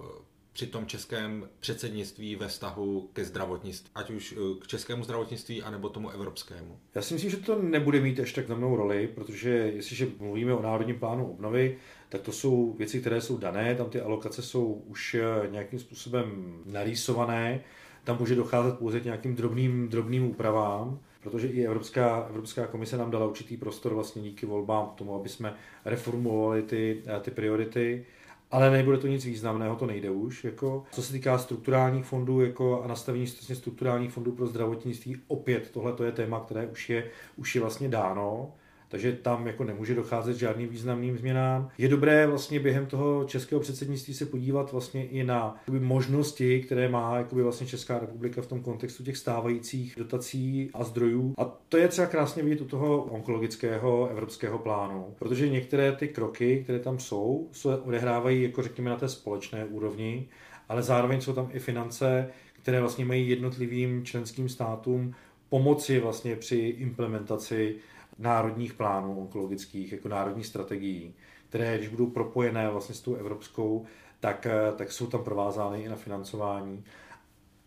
při 0.58 0.68
tom 0.68 0.86
českém 0.86 1.50
předsednictví 1.60 2.36
ve 2.36 2.48
vztahu 2.48 3.10
ke 3.14 3.26
zdravotnictví, 3.26 3.92
ať 3.96 4.10
už 4.10 4.36
eh, 4.38 4.60
k 4.62 4.68
českému 4.68 5.04
zdravotnictví, 5.04 5.64
anebo 5.64 5.90
tomu 5.90 6.10
evropskému? 6.10 6.80
Já 6.96 7.02
si 7.02 7.14
myslím, 7.14 7.32
že 7.32 7.38
to 7.38 7.62
nebude 7.62 8.02
mít 8.02 8.20
až 8.20 8.34
tak 8.34 8.46
znamenou 8.46 8.76
roli, 8.76 9.08
protože 9.16 9.50
jestliže 9.50 10.08
mluvíme 10.20 10.54
o 10.54 10.62
národním 10.62 11.00
plánu 11.00 11.32
obnovy, 11.32 11.78
tak 12.10 12.22
to 12.22 12.32
jsou 12.32 12.74
věci, 12.78 13.00
které 13.02 13.22
jsou 13.22 13.38
dané, 13.38 13.76
tam 13.76 13.90
ty 13.90 14.02
alokace 14.02 14.42
jsou 14.42 14.82
už 14.88 15.16
eh, 15.16 15.48
nějakým 15.52 15.80
způsobem 15.80 16.58
narýsované, 16.66 17.62
tam 18.04 18.18
může 18.20 18.36
docházet 18.36 18.78
pouze 18.78 19.00
k 19.00 19.06
nějakým 19.06 19.36
drobným, 19.36 19.90
drobným 19.90 20.24
úpravám, 20.24 21.00
protože 21.24 21.48
i 21.48 21.66
Evropská, 21.66 22.28
Evropská 22.30 22.68
komise 22.68 22.98
nám 22.98 23.12
dala 23.12 23.26
určitý 23.26 23.58
prostor 23.58 23.94
vlastně 23.94 24.22
díky 24.22 24.46
volbám 24.46 24.88
k 24.88 24.96
tomu, 24.96 25.16
aby 25.16 25.30
jsme 25.30 25.54
reformulovali 25.86 26.62
ty, 26.62 27.04
eh, 27.08 27.20
ty 27.20 27.32
priority 27.32 28.06
ale 28.52 28.72
nebude 28.72 28.98
to 28.98 29.08
nic 29.08 29.26
významného, 29.26 29.76
to 29.76 29.86
nejde 29.86 30.10
už. 30.10 30.44
Jako. 30.44 30.84
Co 30.92 31.04
se 31.04 31.14
týká 31.14 31.38
strukturálních 31.38 32.06
fondů 32.06 32.42
jako 32.42 32.84
a 32.84 32.88
nastavení 32.88 33.28
strukturálních 33.28 34.12
fondů 34.12 34.32
pro 34.32 34.48
zdravotnictví, 34.48 35.22
opět 35.28 35.72
tohle 35.72 35.94
je 36.06 36.12
téma, 36.12 36.40
které 36.40 36.68
už 36.68 36.90
je, 36.90 37.10
už 37.36 37.56
je 37.56 37.62
vlastně 37.62 37.90
dáno 37.90 38.54
takže 38.90 39.12
tam 39.12 39.48
jako 39.48 39.64
nemůže 39.64 39.96
docházet 39.96 40.38
žádným 40.38 40.70
významným 40.70 41.18
změnám. 41.18 41.70
Je 41.78 41.88
dobré 41.88 42.28
vlastně 42.28 42.60
během 42.60 42.86
toho 42.86 43.24
českého 43.24 43.62
předsednictví 43.62 44.14
se 44.14 44.26
podívat 44.26 44.72
vlastně 44.72 45.08
i 45.08 45.24
na 45.24 45.56
jakoby, 45.60 45.80
možnosti, 45.80 46.62
které 46.62 46.90
má 46.90 47.18
jakoby, 47.18 47.44
vlastně 47.44 47.68
Česká 47.68 48.00
republika 48.00 48.42
v 48.42 48.48
tom 48.48 48.62
kontextu 48.62 49.04
těch 49.04 49.18
stávajících 49.18 49.94
dotací 49.98 50.70
a 50.74 50.84
zdrojů. 50.84 51.34
A 51.38 51.46
to 51.70 51.78
je 51.78 51.88
třeba 51.88 52.08
krásně 52.08 52.44
vidět 52.44 52.62
u 52.62 52.66
toho 52.66 53.04
onkologického 53.04 54.08
evropského 54.10 54.60
plánu, 54.60 55.16
protože 55.20 55.50
některé 55.50 55.92
ty 55.92 56.08
kroky, 56.08 56.60
které 56.64 56.80
tam 56.80 57.00
jsou, 57.00 57.50
se 57.52 57.78
odehrávají 57.78 58.44
jako 58.44 58.64
řekněme 58.64 58.90
na 58.90 58.96
té 58.96 59.10
společné 59.10 59.66
úrovni, 59.66 60.28
ale 60.70 60.84
zároveň 60.84 61.22
jsou 61.22 61.34
tam 61.34 61.50
i 61.54 61.60
finance, 61.60 62.28
které 62.62 62.80
vlastně 62.80 63.06
mají 63.06 63.30
jednotlivým 63.30 64.06
členským 64.06 64.50
státům 64.50 65.14
pomoci 65.50 66.00
vlastně 66.00 66.36
při 66.36 66.56
implementaci 66.58 67.76
národních 68.20 68.74
plánů 68.74 69.20
onkologických, 69.20 69.92
jako 69.92 70.08
národních 70.10 70.46
strategií, 70.46 71.14
které, 71.50 71.78
když 71.78 71.90
budou 71.90 72.08
propojené 72.08 72.70
vlastně 72.70 72.96
s 72.96 73.02
tou 73.02 73.16
evropskou, 73.16 73.86
tak, 74.20 74.46
eh, 74.46 74.72
tak 74.76 74.92
jsou 74.92 75.08
tam 75.08 75.24
provázány 75.24 75.82
i 75.82 75.90
na 75.90 75.96
financování. 75.96 76.84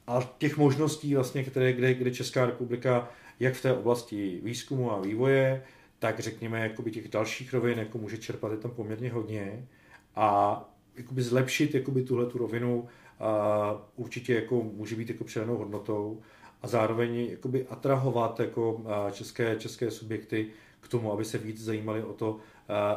A 0.06 0.34
těch 0.38 0.56
možností, 0.56 1.14
vlastně, 1.14 1.44
které, 1.44 1.72
kde, 1.72 1.94
kde 1.94 2.10
Česká 2.10 2.46
republika, 2.46 3.08
jak 3.40 3.54
v 3.54 3.62
té 3.62 3.72
oblasti 3.72 4.40
výzkumu 4.42 4.92
a 4.92 5.00
vývoje, 5.00 5.62
tak 5.98 6.20
řekněme, 6.20 6.60
jakoby 6.60 6.90
těch 6.90 7.08
dalších 7.08 7.54
rovin, 7.54 7.78
jako 7.78 7.98
může 7.98 8.18
čerpat, 8.18 8.52
je 8.52 8.58
tam 8.58 8.70
poměrně 8.70 9.10
hodně. 9.10 9.66
a 10.16 10.64
jakoby 10.96 11.22
zlepšit 11.22 11.74
jakoby 11.74 12.02
tuhle 12.02 12.26
tu 12.26 12.38
rovinu 12.38 12.88
a 13.20 13.88
určitě 13.96 14.34
jako 14.34 14.62
může 14.62 14.96
být 14.96 15.08
jako 15.08 15.24
přidanou 15.24 15.56
hodnotou 15.56 16.22
a 16.62 16.68
zároveň 16.68 17.16
jakoby 17.30 17.66
atrahovat 17.66 18.40
jako 18.40 18.82
české, 19.12 19.56
české 19.56 19.90
subjekty 19.90 20.46
k 20.80 20.88
tomu, 20.88 21.12
aby 21.12 21.24
se 21.24 21.38
víc 21.38 21.64
zajímali 21.64 22.02
o 22.02 22.12
to, 22.12 22.36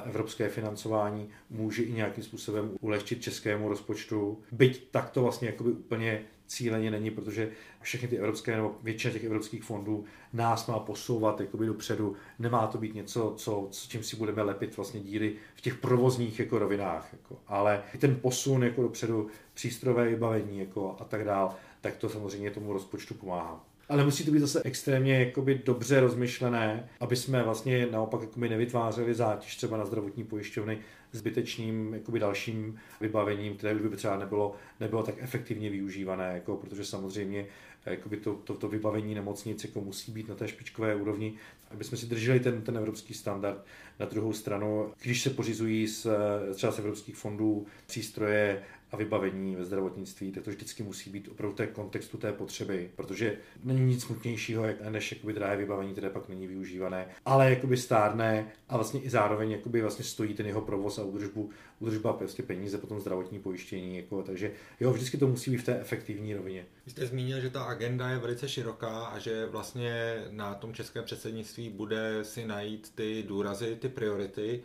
evropské 0.06 0.50
financování 0.50 1.30
může 1.50 1.84
i 1.84 1.92
nějakým 1.92 2.24
způsobem 2.24 2.72
ulehčit 2.82 3.22
českému 3.22 3.70
rozpočtu. 3.70 4.40
Byť 4.52 4.88
tak 4.92 5.10
to 5.10 5.22
vlastně 5.22 5.48
jakoby 5.48 5.72
úplně 5.72 6.22
cíleně 6.48 6.92
není, 6.92 7.12
protože 7.12 7.50
všechny 7.82 8.08
ty 8.08 8.18
evropské 8.18 8.56
nebo 8.56 8.76
většina 8.84 9.14
těch 9.14 9.24
evropských 9.24 9.64
fondů 9.64 10.06
nás 10.34 10.68
má 10.68 10.80
posouvat 10.80 11.40
jakoby 11.40 11.66
dopředu. 11.66 12.16
Nemá 12.40 12.68
to 12.68 12.78
být 12.78 12.96
něco, 12.96 13.34
co, 13.38 13.68
s 13.72 13.88
čím 13.88 14.04
si 14.04 14.16
budeme 14.16 14.42
lepit 14.42 14.78
vlastně 14.78 15.00
díry 15.00 15.36
v 15.56 15.62
těch 15.62 15.76
provozních 15.76 16.40
jako 16.40 16.60
rovinách. 16.60 17.10
Jako. 17.14 17.38
Ale 17.48 17.84
ten 18.00 18.16
posun 18.16 18.64
jako 18.64 18.82
dopředu, 18.82 19.28
přístrojové 19.54 20.08
vybavení 20.08 20.60
jako 20.60 20.96
a 21.00 21.04
tak 21.04 21.24
dál, 21.24 21.56
tak 21.84 21.98
to 21.98 22.10
samozřejmě 22.10 22.52
tomu 22.52 22.74
rozpočtu 22.74 23.14
pomáhá. 23.14 23.66
Ale 23.90 24.06
musí 24.06 24.26
to 24.26 24.32
být 24.32 24.40
zase 24.40 24.62
extrémně 24.66 25.20
jakoby 25.20 25.62
dobře 25.66 26.00
rozmyšlené, 26.00 26.90
aby 27.00 27.16
jsme 27.16 27.44
vlastně 27.44 27.88
naopak 27.92 28.22
jakoby 28.22 28.50
nevytvářeli 28.50 29.14
zátěž 29.14 29.56
třeba 29.56 29.78
na 29.78 29.86
zdravotní 29.86 30.24
pojišťovny 30.24 30.80
zbytečným 31.12 31.94
jakoby 31.94 32.20
dalším 32.20 32.80
vybavením, 33.02 33.56
které 33.56 33.76
by 33.76 33.98
třeba 33.98 34.18
nebylo, 34.18 34.56
nebylo 34.80 35.04
tak 35.04 35.16
efektivně 35.18 35.70
využívané, 35.70 36.32
jako, 36.34 36.58
protože 36.58 36.86
samozřejmě 36.86 37.46
jakoby 37.86 38.18
to, 38.18 38.34
to, 38.34 38.54
to, 38.54 38.68
vybavení 38.68 39.16
nemocnic 39.16 39.64
jako 39.64 39.82
musí 39.82 40.12
být 40.12 40.30
na 40.30 40.36
té 40.36 40.48
špičkové 40.48 40.96
úrovni, 40.96 41.34
aby 41.72 41.84
jsme 41.84 41.98
si 41.98 42.06
drželi 42.06 42.40
ten, 42.40 42.62
ten 42.62 42.78
evropský 42.78 43.14
standard. 43.14 43.66
Na 44.00 44.06
druhou 44.06 44.34
stranu, 44.34 44.94
když 45.02 45.22
se 45.22 45.30
pořizují 45.30 45.88
z, 45.88 46.08
třeba 46.54 46.74
z 46.74 46.80
evropských 46.80 47.16
fondů 47.16 47.66
přístroje 47.86 48.64
a 48.94 48.98
vybavení 48.98 49.56
ve 49.56 49.66
zdravotnictví, 49.66 50.32
tak 50.32 50.44
to 50.44 50.50
vždycky 50.50 50.84
musí 50.84 51.10
být 51.10 51.28
opravdu 51.28 51.56
té 51.56 51.68
kontextu 51.68 52.18
té 52.18 52.34
potřeby, 52.34 52.90
protože 52.96 53.38
není 53.64 53.82
nic 53.82 54.04
smutnějšího, 54.04 54.66
než 54.90 55.12
jakoby 55.12 55.34
drahé 55.34 55.58
vybavení, 55.58 55.92
které 55.92 56.10
pak 56.10 56.30
není 56.30 56.48
využívané, 56.48 57.08
ale 57.26 57.50
jakoby 57.50 57.78
stárné 57.78 58.48
a 58.70 58.76
vlastně 58.78 59.02
i 59.02 59.10
zároveň 59.10 59.52
jakoby 59.52 59.82
vlastně 59.82 60.06
stojí 60.06 60.34
ten 60.34 60.46
jeho 60.46 60.62
provoz 60.62 61.00
a 61.00 61.04
údržbu, 61.04 61.50
údržba 61.80 62.14
prostě 62.14 62.44
peníze, 62.44 62.78
potom 62.78 63.00
zdravotní 63.00 63.40
pojištění, 63.40 63.98
jako, 63.98 64.24
takže 64.24 64.52
jo, 64.80 64.92
vždycky 64.92 65.18
to 65.18 65.28
musí 65.28 65.52
být 65.52 65.58
v 65.58 65.66
té 65.66 65.80
efektivní 65.80 66.34
rovině. 66.34 66.66
Vy 66.86 66.92
jste 66.92 67.06
zmínil, 67.06 67.40
že 67.40 67.50
ta 67.50 67.64
agenda 67.64 68.10
je 68.10 68.18
velice 68.18 68.50
široká 68.50 69.06
a 69.06 69.20
že 69.20 69.46
vlastně 69.46 70.24
na 70.30 70.56
tom 70.56 70.74
českém 70.74 71.04
předsednictví 71.04 71.70
bude 71.70 72.20
si 72.24 72.46
najít 72.46 72.92
ty 72.96 73.24
důrazy, 73.28 73.76
ty 73.76 73.90
priority 73.90 74.64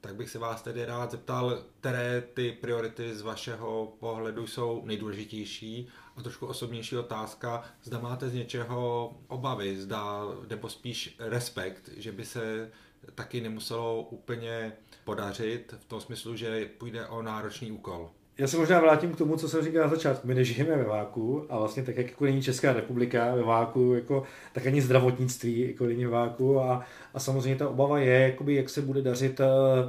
tak 0.00 0.14
bych 0.14 0.30
se 0.30 0.38
vás 0.38 0.62
tedy 0.62 0.84
rád 0.84 1.10
zeptal, 1.10 1.64
které 1.80 2.22
ty 2.34 2.52
priority 2.52 3.14
z 3.14 3.22
vašeho 3.22 3.96
pohledu 4.00 4.46
jsou 4.46 4.82
nejdůležitější? 4.84 5.88
A 6.16 6.22
trošku 6.22 6.46
osobnější 6.46 6.96
otázka, 6.96 7.64
zda 7.82 7.98
máte 7.98 8.28
z 8.28 8.34
něčeho 8.34 9.12
obavy, 9.28 9.80
zda, 9.80 10.22
nebo 10.48 10.68
spíš 10.68 11.16
respekt, 11.18 11.90
že 11.96 12.12
by 12.12 12.24
se 12.24 12.70
taky 13.14 13.40
nemuselo 13.40 14.02
úplně 14.02 14.72
podařit 15.04 15.74
v 15.78 15.84
tom 15.84 16.00
smyslu, 16.00 16.36
že 16.36 16.70
půjde 16.78 17.06
o 17.06 17.22
náročný 17.22 17.72
úkol 17.72 18.10
já 18.38 18.46
se 18.46 18.56
možná 18.56 18.80
vrátím 18.80 19.12
k 19.12 19.16
tomu, 19.16 19.36
co 19.36 19.48
jsem 19.48 19.64
říkal 19.64 19.82
na 19.82 19.88
začátku. 19.88 20.28
My 20.28 20.34
nežijeme 20.34 20.76
ve 20.76 20.84
váku 20.84 21.46
a 21.48 21.58
vlastně 21.58 21.82
tak, 21.82 21.96
jak 21.96 22.06
jako 22.06 22.24
není 22.24 22.42
Česká 22.42 22.72
republika 22.72 23.34
ve 23.34 23.42
váku, 23.42 23.94
jako, 23.94 24.22
tak 24.52 24.66
ani 24.66 24.82
zdravotnictví 24.82 25.68
jako 25.68 25.86
není 25.86 26.04
ve 26.04 26.10
váku 26.10 26.60
a, 26.60 26.80
a 27.14 27.20
samozřejmě 27.20 27.56
ta 27.56 27.68
obava 27.68 27.98
je, 27.98 28.20
jakoby, 28.20 28.54
jak 28.54 28.68
se 28.68 28.82
bude 28.82 29.02
dařit 29.02 29.40
eh, 29.40 29.44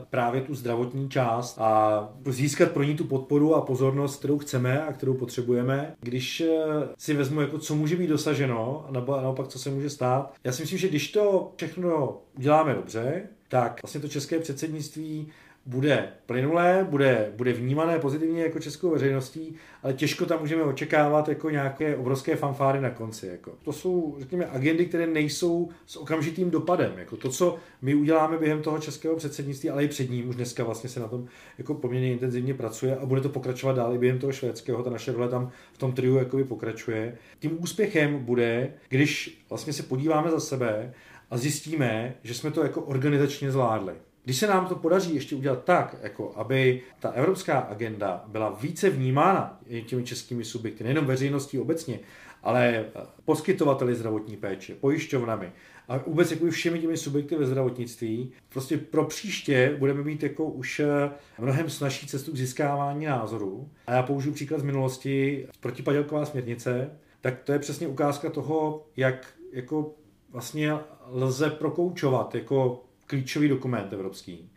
právě 0.10 0.42
tu 0.42 0.56
zdravotní 0.56 1.10
část 1.10 1.58
a 1.60 2.10
získat 2.26 2.72
pro 2.72 2.84
ní 2.84 2.96
tu 2.96 3.04
podporu 3.04 3.56
a 3.56 3.62
pozornost, 3.62 4.20
kterou 4.20 4.38
chceme 4.38 4.86
a 4.86 4.94
kterou 4.94 5.14
potřebujeme. 5.14 5.96
Když 6.00 6.42
eh, 6.42 6.56
si 6.98 7.14
vezmu, 7.14 7.42
jako, 7.42 7.58
co 7.58 7.76
může 7.76 7.96
být 7.96 8.08
dosaženo 8.08 8.86
a 8.88 8.92
naopak, 9.22 9.48
co 9.48 9.60
se 9.60 9.70
může 9.70 9.90
stát. 9.90 10.34
Já 10.44 10.52
si 10.52 10.64
myslím, 10.64 10.80
že 10.80 10.88
když 10.88 11.12
to 11.12 11.54
všechno 11.56 12.18
uděláme 12.38 12.74
dobře, 12.76 13.24
tak 13.48 13.80
vlastně 13.84 14.02
to 14.02 14.08
české 14.08 14.40
předsednictví 14.40 15.28
bude 15.66 16.10
plynulé, 16.26 16.88
bude, 16.90 17.32
bude 17.36 17.54
vnímané 17.54 18.00
pozitivně 18.00 18.44
jako 18.44 18.60
českou 18.60 18.90
veřejností, 18.90 19.56
ale 19.84 19.94
těžko 19.94 20.26
tam 20.26 20.40
můžeme 20.40 20.64
očekávat 20.64 21.30
jako 21.30 21.50
nějaké 21.50 21.98
obrovské 21.98 22.36
fanfáry 22.36 22.82
na 22.82 22.90
konci. 22.90 23.28
Jako. 23.28 23.52
To 23.64 23.74
jsou, 23.74 24.16
řekněme, 24.20 24.46
agendy, 24.46 24.86
které 24.86 25.08
nejsou 25.08 25.70
s 25.86 25.96
okamžitým 25.96 26.50
dopadem. 26.50 26.94
Jako 26.98 27.18
to, 27.18 27.30
co 27.30 27.58
my 27.82 27.96
uděláme 27.96 28.38
během 28.38 28.62
toho 28.62 28.80
českého 28.80 29.16
předsednictví, 29.16 29.70
ale 29.70 29.84
i 29.84 29.88
před 29.88 30.10
ním, 30.10 30.30
už 30.30 30.36
dneska 30.36 30.64
vlastně 30.64 30.90
se 30.90 31.00
na 31.00 31.08
tom 31.08 31.28
jako 31.58 31.74
poměrně 31.74 32.12
intenzivně 32.12 32.54
pracuje 32.54 32.98
a 32.98 33.06
bude 33.06 33.22
to 33.22 33.30
pokračovat 33.30 33.74
dál 33.74 33.94
i 33.94 33.98
během 33.98 34.20
toho 34.20 34.34
švédského. 34.34 34.84
Ta 34.84 34.90
naše 34.90 35.12
role 35.12 35.30
tam 35.30 35.52
v 35.74 35.78
tom 35.78 35.94
triu 35.94 36.16
jakoby 36.16 36.44
pokračuje. 36.44 37.18
Tím 37.40 37.58
úspěchem 37.64 38.20
bude, 38.20 38.74
když 38.90 39.42
vlastně 39.50 39.74
se 39.74 39.84
podíváme 39.84 40.32
za 40.32 40.40
sebe 40.40 40.94
a 41.30 41.38
zjistíme, 41.38 42.14
že 42.24 42.34
jsme 42.34 42.52
to 42.52 42.64
jako 42.64 42.82
organizačně 42.82 43.52
zvládli. 43.52 43.94
Když 44.24 44.38
se 44.38 44.48
nám 44.48 44.68
to 44.68 44.76
podaří 44.76 45.16
ještě 45.16 45.36
udělat 45.36 45.64
tak, 45.64 45.96
jako 46.02 46.34
aby 46.36 46.82
ta 47.00 47.10
evropská 47.10 47.60
agenda 47.60 48.24
byla 48.28 48.50
více 48.50 48.90
vnímána 48.90 49.60
těmi 49.86 50.04
českými 50.04 50.46
subjekty, 50.46 50.84
nejenom 50.84 51.06
veřejností 51.06 51.60
obecně, 51.60 52.00
ale 52.44 52.86
poskytovateli 53.26 53.96
zdravotní 53.96 54.38
péče, 54.38 54.76
pojišťovnami 54.76 55.52
a 55.88 55.98
vůbec 55.98 56.32
jako 56.32 56.50
všemi 56.50 56.80
těmi 56.80 56.98
subjekty 56.98 57.36
ve 57.36 57.46
zdravotnictví, 57.46 58.32
prostě 58.50 58.78
pro 58.78 59.06
příště 59.06 59.76
budeme 59.80 60.04
mít 60.04 60.24
jako 60.24 60.46
už 60.46 60.80
eh, 60.80 61.10
mnohem 61.40 61.70
snažší 61.70 62.08
cestu 62.08 62.32
k 62.32 62.38
získávání 62.38 63.06
názorů. 63.06 63.70
A 63.88 63.94
já 63.94 64.04
použiju 64.04 64.34
příklad 64.34 64.60
z 64.60 64.64
minulosti, 64.64 65.48
protipadělková 65.60 66.26
směrnice, 66.26 66.90
tak 67.22 67.44
to 67.44 67.52
je 67.52 67.60
přesně 67.60 67.88
ukázka 67.88 68.30
toho, 68.30 68.86
jak 68.98 69.28
jako 69.52 69.94
vlastně 70.30 70.74
lze 71.08 71.50
prokoučovat 71.50 72.36
jako 72.36 72.84
klíčový 73.12 73.48
dokument 73.48 73.94
evropský. 73.94 74.50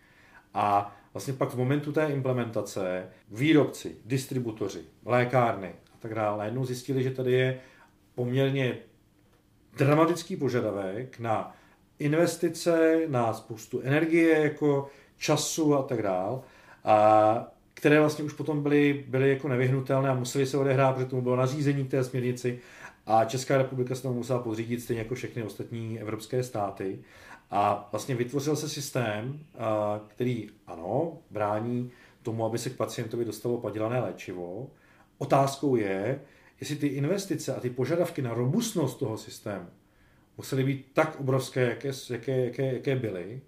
A 0.55 0.97
vlastně 1.15 1.35
pak 1.35 1.49
v 1.49 1.57
momentu 1.57 1.93
té 1.93 2.07
implementace 2.07 3.09
výrobci, 3.31 3.97
distributoři, 4.05 4.81
lékárny 5.05 5.69
a 5.69 5.97
tak 5.99 6.15
dále 6.15 6.39
najednou 6.39 6.65
zjistili, 6.65 7.03
že 7.03 7.11
tady 7.11 7.33
je 7.33 7.61
poměrně 8.15 8.77
dramatický 9.77 10.37
požadavek 10.37 11.19
na 11.19 11.57
investice, 11.99 13.01
na 13.09 13.33
spoustu 13.33 13.81
energie, 13.81 14.39
jako 14.39 14.89
času 15.17 15.75
a 15.75 15.83
tak 15.83 16.03
dále, 16.03 16.41
a 16.85 17.47
které 17.75 18.01
vlastně 18.01 18.25
už 18.25 18.33
potom 18.33 18.63
byly, 18.63 19.05
byly 19.09 19.31
jako 19.31 19.49
nevyhnutelné 19.49 20.09
a 20.09 20.15
museli 20.15 20.47
se 20.47 20.59
odehrát, 20.59 20.95
protože 20.95 21.07
tomu 21.07 21.23
bylo 21.23 21.37
nařízení 21.37 21.85
k 21.85 21.91
té 21.91 22.05
směrnici 22.05 22.61
a 23.07 23.25
Česká 23.25 23.59
republika 23.59 23.95
se 23.95 24.03
tomu 24.03 24.15
musela 24.15 24.39
podřídit 24.39 24.81
stejně 24.81 25.03
jako 25.03 25.15
všechny 25.15 25.43
ostatní 25.43 26.01
evropské 26.01 26.43
státy. 26.43 26.99
A 27.51 27.89
vlastně 27.93 28.15
vytvořil 28.15 28.57
se 28.57 28.69
systém, 28.69 29.41
který, 30.09 30.51
ano, 30.67 31.19
brání 31.31 31.91
tomu, 32.23 32.45
aby 32.45 32.59
se 32.59 32.71
k 32.71 32.77
pacientovi 32.77 33.25
dostalo 33.25 33.59
padělané 33.59 34.01
léčivo. 34.01 34.71
Otázkou 35.19 35.77
je, 35.77 36.21
jestli 36.61 36.77
ty 36.77 36.87
investice 36.87 37.55
a 37.55 37.61
ty 37.61 37.71
požadavky 37.71 38.23
na 38.23 38.35
robustnost 38.35 38.99
toho 38.99 39.19
systému 39.19 39.67
musely 40.37 40.65
být 40.65 40.87
tak 40.93 41.21
obrovské, 41.21 41.61
jaké, 41.61 41.91
jaké, 42.11 42.45
jaké, 42.45 42.73
jaké 42.73 42.97
byly, 42.97 43.41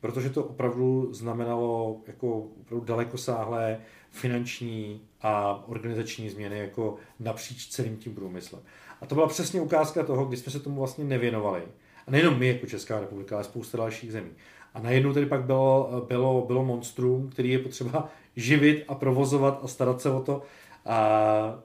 protože 0.00 0.30
to 0.30 0.44
opravdu 0.44 1.14
znamenalo 1.14 2.00
jako 2.06 2.38
opravdu 2.60 2.84
dalekosáhlé 2.84 3.80
finanční 4.10 5.02
a 5.20 5.64
organizační 5.68 6.30
změny 6.30 6.58
jako 6.58 6.96
napříč 7.20 7.68
celým 7.68 7.96
tím 7.96 8.14
průmyslem. 8.14 8.62
A 9.00 9.06
to 9.06 9.14
byla 9.14 9.26
přesně 9.26 9.60
ukázka 9.60 10.04
toho, 10.04 10.24
kdy 10.24 10.36
jsme 10.36 10.52
se 10.52 10.60
tomu 10.60 10.78
vlastně 10.78 11.04
nevěnovali. 11.04 11.62
A 12.06 12.10
nejenom 12.10 12.38
my 12.38 12.48
jako 12.48 12.66
Česká 12.66 13.00
republika, 13.00 13.34
ale 13.34 13.44
spousta 13.44 13.78
dalších 13.78 14.12
zemí. 14.12 14.30
A 14.74 14.80
najednou 14.80 15.12
tedy 15.12 15.26
pak 15.26 15.44
bylo, 15.44 16.04
bylo, 16.08 16.44
bylo 16.46 16.64
monstrum, 16.64 17.28
který 17.28 17.50
je 17.50 17.58
potřeba 17.58 18.08
živit 18.36 18.84
a 18.88 18.94
provozovat 18.94 19.60
a 19.62 19.66
starat 19.66 20.00
se 20.00 20.10
o 20.10 20.20
to. 20.20 20.42
A 20.86 21.62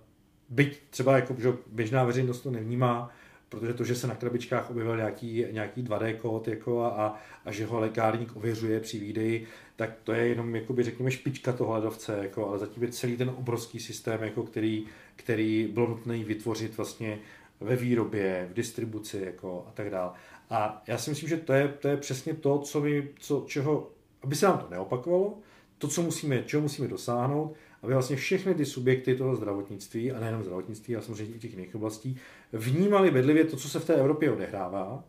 byť 0.49 0.81
třeba 0.89 1.15
jako, 1.15 1.35
že 1.37 1.53
běžná 1.71 2.03
veřejnost 2.03 2.41
to 2.41 2.51
nevnímá, 2.51 3.11
protože 3.49 3.73
to, 3.73 3.83
že 3.83 3.95
se 3.95 4.07
na 4.07 4.15
krabičkách 4.15 4.69
objevil 4.69 4.97
nějaký, 4.97 5.45
nějaký 5.51 5.83
2D 5.83 6.17
kód 6.17 6.47
jako 6.47 6.83
a, 6.83 7.19
a 7.45 7.51
že 7.51 7.65
ho 7.65 7.79
lékárník 7.79 8.35
ověřuje 8.35 8.79
při 8.79 8.99
výdeji, 8.99 9.47
tak 9.75 9.89
to 10.03 10.13
je 10.13 10.27
jenom, 10.27 10.55
jakoby, 10.55 10.83
řekněme, 10.83 11.11
špička 11.11 11.53
toho 11.53 11.73
ledovce, 11.73 12.19
jako, 12.21 12.47
ale 12.49 12.59
zatím 12.59 12.83
je 12.83 12.91
celý 12.91 13.17
ten 13.17 13.29
obrovský 13.29 13.79
systém, 13.79 14.23
jako, 14.23 14.43
který, 14.43 14.85
který 15.15 15.69
bylo 15.73 15.87
nutné 15.87 16.23
vytvořit 16.23 16.77
vlastně 16.77 17.19
ve 17.59 17.75
výrobě, 17.75 18.47
v 18.51 18.53
distribuci 18.53 19.21
jako, 19.25 19.65
a 19.69 19.71
tak 19.71 19.89
dále. 19.89 20.11
A 20.49 20.83
já 20.87 20.97
si 20.97 21.09
myslím, 21.09 21.29
že 21.29 21.37
to 21.37 21.53
je, 21.53 21.67
to 21.67 21.87
je 21.87 21.97
přesně 21.97 22.33
to, 22.33 22.59
co 22.59 22.81
my, 22.81 23.09
co, 23.19 23.43
čeho, 23.47 23.91
aby 24.23 24.35
se 24.35 24.45
nám 24.45 24.57
to 24.57 24.67
neopakovalo, 24.69 25.37
to, 25.77 25.87
co 25.87 26.01
musíme, 26.01 26.43
čeho 26.43 26.61
musíme 26.61 26.87
dosáhnout, 26.87 27.53
aby 27.81 27.93
vlastně 27.93 28.15
všechny 28.15 28.55
ty 28.55 28.65
subjekty 28.65 29.15
toho 29.15 29.35
zdravotnictví, 29.35 30.11
a 30.11 30.19
nejenom 30.19 30.43
zdravotnictví, 30.43 30.95
ale 30.95 31.05
samozřejmě 31.05 31.35
i 31.35 31.39
těch 31.39 31.51
jiných 31.51 31.75
oblastí, 31.75 32.17
vnímali 32.53 33.11
bedlivě 33.11 33.45
to, 33.45 33.57
co 33.57 33.69
se 33.69 33.79
v 33.79 33.85
té 33.85 33.93
Evropě 33.95 34.31
odehrává, 34.31 35.03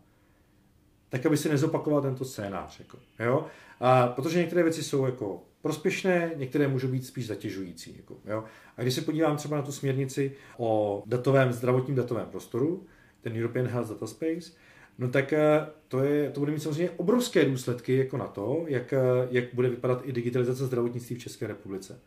tak 1.09 1.27
aby 1.27 1.37
se 1.37 1.49
nezopakoval 1.49 2.03
tento 2.03 2.25
scénář. 2.25 2.79
Jako, 2.79 2.99
jo? 3.19 3.47
A 3.81 4.07
protože 4.07 4.39
některé 4.39 4.63
věci 4.63 4.83
jsou 4.83 5.07
jako 5.07 5.43
prospěšné, 5.63 6.31
některé 6.37 6.69
můžou 6.69 6.89
být 6.89 7.07
spíš 7.07 7.27
zatěžující. 7.27 7.95
Jako, 7.97 8.17
jo. 8.25 8.45
A 8.77 8.83
když 8.83 8.95
se 8.95 9.01
podívám 9.01 9.37
třeba 9.37 9.57
na 9.57 9.63
tu 9.63 9.73
směrnici 9.73 10.33
o 10.59 11.03
datovém, 11.07 11.53
zdravotním 11.53 11.97
datovém 11.97 12.27
prostoru, 12.27 12.87
ten 13.21 13.37
European 13.37 13.67
Health 13.67 13.89
Data 13.89 14.07
Space, 14.07 14.53
no 14.99 15.09
tak 15.09 15.33
eh, 15.33 15.67
to, 15.89 16.05
je, 16.05 16.31
to 16.31 16.41
bude 16.41 16.53
mít 16.53 16.63
samozřejmě 16.63 16.91
obrovské 16.91 17.45
důsledky 17.45 17.97
jako 17.97 18.17
na 18.17 18.27
to, 18.27 18.65
jak, 18.69 18.93
eh, 18.93 18.99
jak 19.31 19.45
bude 19.55 19.69
vypadat 19.69 20.03
i 20.05 20.13
digitalizace 20.13 20.67
zdravotnictví 20.67 21.17
v 21.17 21.19
České 21.19 21.47
republice. 21.47 21.99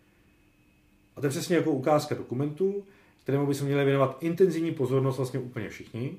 A 1.16 1.22
to 1.22 1.28
je 1.28 1.30
přesně 1.30 1.56
jako 1.56 1.72
ukázka 1.72 2.16
dokumentu, 2.16 2.84
kterému 3.24 3.48
bychom 3.48 3.68
měli 3.68 3.86
věnovat 3.86 4.18
intenzivní 4.22 4.72
pozornost 4.72 5.18
vlastně 5.18 5.40
úplně 5.40 5.70
všichni. 5.70 6.18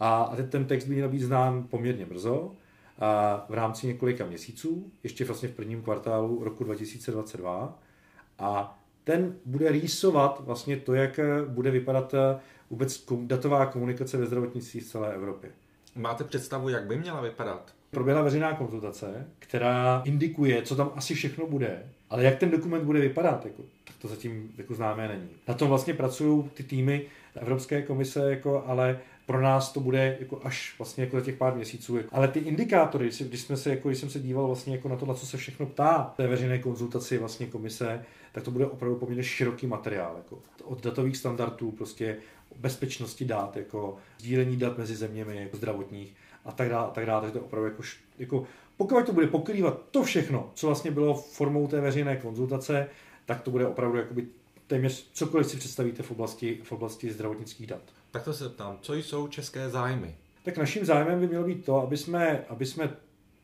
A, 0.00 0.22
a 0.22 0.36
ten 0.36 0.64
text 0.64 0.84
by 0.84 0.94
měl 0.94 1.08
být 1.08 1.20
znám 1.20 1.66
poměrně 1.66 2.06
brzo, 2.06 2.52
a 3.00 3.44
v 3.48 3.54
rámci 3.54 3.86
několika 3.86 4.26
měsíců, 4.26 4.92
ještě 5.02 5.24
vlastně 5.24 5.48
v 5.48 5.54
prvním 5.54 5.82
kvartálu 5.82 6.44
roku 6.44 6.64
2022. 6.64 7.78
A 8.38 8.78
ten 9.04 9.36
bude 9.44 9.72
rýsovat 9.72 10.42
vlastně 10.44 10.76
to, 10.76 10.94
jak 10.94 11.20
bude 11.48 11.70
vypadat 11.70 12.14
eh, 12.14 12.40
vůbec 12.70 13.04
datová 13.22 13.66
komunikace 13.66 14.16
ve 14.16 14.26
zdravotnictví 14.26 14.80
v 14.80 14.86
celé 14.86 15.14
Evropě. 15.14 15.50
Máte 15.96 16.24
představu, 16.24 16.68
jak 16.68 16.86
by 16.86 16.98
měla 16.98 17.20
vypadat? 17.20 17.74
Proběhla 17.90 18.22
veřejná 18.22 18.52
konzultace, 18.52 19.26
která 19.38 20.02
indikuje, 20.04 20.62
co 20.62 20.76
tam 20.76 20.92
asi 20.96 21.14
všechno 21.14 21.46
bude, 21.46 21.82
ale 22.10 22.24
jak 22.24 22.38
ten 22.38 22.50
dokument 22.50 22.84
bude 22.84 23.00
vypadat, 23.00 23.44
jako, 23.44 23.62
tak 23.84 23.96
to 23.96 24.08
zatím 24.08 24.52
jako 24.58 24.74
známé 24.74 25.08
není. 25.08 25.28
Na 25.48 25.54
tom 25.54 25.68
vlastně 25.68 25.94
pracují 25.94 26.50
ty 26.54 26.62
týmy 26.62 27.06
Evropské 27.36 27.82
komise, 27.82 28.30
jako, 28.30 28.64
ale 28.66 28.98
pro 29.30 29.40
nás 29.40 29.72
to 29.72 29.80
bude 29.80 30.16
jako 30.20 30.40
až 30.44 30.74
vlastně 30.78 31.04
jako 31.04 31.18
za 31.18 31.24
těch 31.24 31.36
pár 31.36 31.54
měsíců. 31.54 31.98
Ale 32.12 32.28
ty 32.28 32.38
indikátory, 32.38 33.10
když, 33.20 33.40
jsme 33.40 33.56
se, 33.56 33.70
jako, 33.70 33.88
když 33.88 34.00
jsem 34.00 34.10
se 34.10 34.20
díval 34.20 34.46
vlastně 34.46 34.76
jako 34.76 34.88
na 34.88 34.96
to, 34.96 35.06
na 35.06 35.14
co 35.14 35.26
se 35.26 35.36
všechno 35.36 35.66
ptá 35.66 36.14
té 36.16 36.26
veřejné 36.26 36.58
konzultaci 36.58 37.18
vlastně 37.18 37.46
komise, 37.46 38.04
tak 38.32 38.44
to 38.44 38.50
bude 38.50 38.66
opravdu 38.66 38.96
poměrně 38.96 39.24
široký 39.24 39.66
materiál. 39.66 40.14
Jako, 40.16 40.38
od 40.64 40.84
datových 40.84 41.16
standardů, 41.16 41.70
prostě 41.70 42.16
bezpečnosti 42.56 43.24
dát, 43.24 43.56
jako 43.56 43.96
sdílení 44.18 44.56
dat 44.56 44.78
mezi 44.78 44.96
zeměmi 44.96 45.36
jako 45.36 45.56
zdravotních 45.56 46.14
a 46.44 46.52
tak 46.52 46.68
dále, 46.68 46.86
a 46.86 46.90
tak 46.90 47.06
dále. 47.06 47.20
Takže 47.20 47.32
to 47.32 47.38
je 47.38 47.44
opravdu 47.44 47.68
jako, 47.68 47.82
jako 48.18 48.44
pokud 48.76 49.06
to 49.06 49.12
bude 49.12 49.26
pokrývat 49.26 49.80
to 49.90 50.02
všechno, 50.02 50.50
co 50.54 50.66
vlastně 50.66 50.90
bylo 50.90 51.14
formou 51.14 51.66
té 51.66 51.80
veřejné 51.80 52.16
konzultace, 52.16 52.88
tak 53.26 53.40
to 53.40 53.50
bude 53.50 53.66
opravdu 53.66 53.98
jakoby 53.98 54.26
téměř 54.70 55.06
cokoliv 55.12 55.46
si 55.46 55.56
představíte 55.56 56.02
v 56.02 56.10
oblasti, 56.10 56.60
v 56.62 56.72
oblasti 56.72 57.12
zdravotnických 57.12 57.66
dat. 57.66 57.82
Tak 58.10 58.22
to 58.22 58.32
se 58.32 58.48
ptám, 58.48 58.78
co 58.80 58.94
jsou 58.94 59.28
české 59.28 59.70
zájmy? 59.70 60.14
Tak 60.44 60.58
naším 60.58 60.84
zájmem 60.84 61.20
by 61.20 61.26
mělo 61.26 61.44
být 61.44 61.64
to, 61.64 61.82
aby 61.82 61.96
jsme, 61.96 62.44
aby 62.48 62.66
jsme 62.66 62.90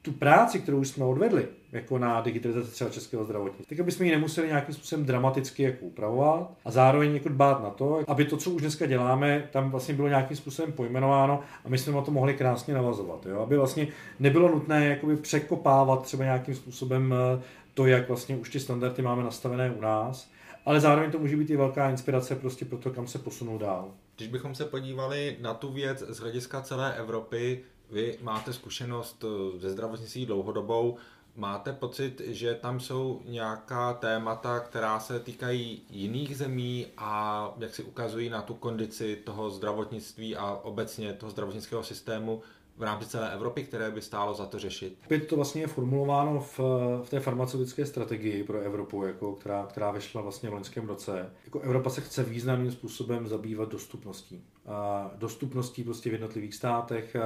tu 0.02 0.12
práci, 0.12 0.60
kterou 0.60 0.84
jsme 0.84 1.04
odvedli, 1.04 1.48
jako 1.72 1.98
na 1.98 2.20
digitalizaci 2.20 2.70
třeba 2.70 2.90
českého 2.90 3.24
zdravotnictví, 3.24 3.76
tak 3.76 3.80
aby 3.80 3.92
jsme 3.92 4.06
ji 4.06 4.10
nemuseli 4.10 4.48
nějakým 4.48 4.74
způsobem 4.74 5.06
dramaticky 5.06 5.62
jako 5.62 5.84
upravovat 5.84 6.52
a 6.64 6.70
zároveň 6.70 7.14
jako 7.14 7.28
dbát 7.28 7.62
na 7.62 7.70
to, 7.70 8.04
aby 8.08 8.24
to, 8.24 8.36
co 8.36 8.50
už 8.50 8.62
dneska 8.62 8.86
děláme, 8.86 9.48
tam 9.52 9.70
vlastně 9.70 9.94
bylo 9.94 10.08
nějakým 10.08 10.36
způsobem 10.36 10.72
pojmenováno 10.72 11.40
a 11.64 11.68
my 11.68 11.78
jsme 11.78 11.92
na 11.92 12.02
to 12.02 12.10
mohli 12.10 12.34
krásně 12.34 12.74
navazovat. 12.74 13.26
Jo? 13.26 13.40
Aby 13.40 13.56
vlastně 13.56 13.88
nebylo 14.20 14.48
nutné 14.48 14.86
jakoby 14.86 15.16
překopávat 15.16 16.02
třeba 16.02 16.24
nějakým 16.24 16.54
způsobem 16.54 17.14
eh, 17.14 17.42
to, 17.74 17.86
jak 17.86 18.08
vlastně 18.08 18.36
už 18.36 18.50
ty 18.50 18.60
standardy 18.60 19.02
máme 19.02 19.22
nastavené 19.22 19.70
u 19.70 19.80
nás, 19.80 20.35
ale 20.66 20.80
zároveň 20.80 21.10
to 21.10 21.18
může 21.18 21.36
být 21.36 21.50
i 21.50 21.56
velká 21.56 21.90
inspirace 21.90 22.36
prostě 22.36 22.64
pro 22.64 22.78
to, 22.78 22.90
kam 22.90 23.06
se 23.06 23.18
posunou 23.18 23.58
dál. 23.58 23.94
Když 24.16 24.28
bychom 24.28 24.54
se 24.54 24.64
podívali 24.64 25.36
na 25.40 25.54
tu 25.54 25.72
věc 25.72 26.04
z 26.08 26.18
hlediska 26.18 26.62
celé 26.62 26.94
Evropy, 26.94 27.64
vy 27.90 28.18
máte 28.22 28.52
zkušenost 28.52 29.24
eh, 29.24 29.58
ze 29.58 29.70
zdravotnictví 29.70 30.26
dlouhodobou, 30.26 30.96
máte 31.36 31.72
pocit, 31.72 32.22
že 32.26 32.54
tam 32.54 32.80
jsou 32.80 33.22
nějaká 33.24 33.92
témata, 33.92 34.60
která 34.60 35.00
se 35.00 35.20
týkají 35.20 35.82
jiných 35.90 36.36
zemí 36.36 36.86
a 36.96 37.50
jak 37.58 37.74
si 37.74 37.82
ukazují 37.82 38.30
na 38.30 38.42
tu 38.42 38.54
kondici 38.54 39.16
toho 39.16 39.50
zdravotnictví 39.50 40.36
a 40.36 40.60
obecně 40.62 41.12
toho 41.12 41.30
zdravotnického 41.30 41.82
systému 41.82 42.42
v 42.76 42.82
rámci 42.82 43.08
celé 43.08 43.32
Evropy, 43.32 43.62
které 43.62 43.90
by 43.90 44.02
stálo 44.02 44.34
za 44.34 44.46
to 44.46 44.58
řešit? 44.58 44.98
Opět 45.04 45.26
to 45.26 45.36
vlastně 45.36 45.62
je 45.62 45.66
formulováno 45.66 46.40
v, 46.40 46.58
v 47.04 47.10
té 47.10 47.20
farmaceutické 47.20 47.86
strategii 47.86 48.44
pro 48.44 48.58
Evropu, 48.58 49.04
jako, 49.04 49.32
která, 49.32 49.66
která 49.66 49.90
vešla 49.90 50.22
vlastně 50.22 50.50
v 50.50 50.52
loňském 50.52 50.88
roce. 50.88 51.30
Jako 51.44 51.60
Evropa 51.60 51.90
se 51.90 52.00
chce 52.00 52.24
významným 52.24 52.72
způsobem 52.72 53.28
zabývat 53.28 53.68
dostupností. 53.68 54.44
A 54.66 55.10
dostupností 55.14 55.84
prostě 55.84 56.10
v 56.10 56.12
jednotlivých 56.12 56.54
státech, 56.54 57.16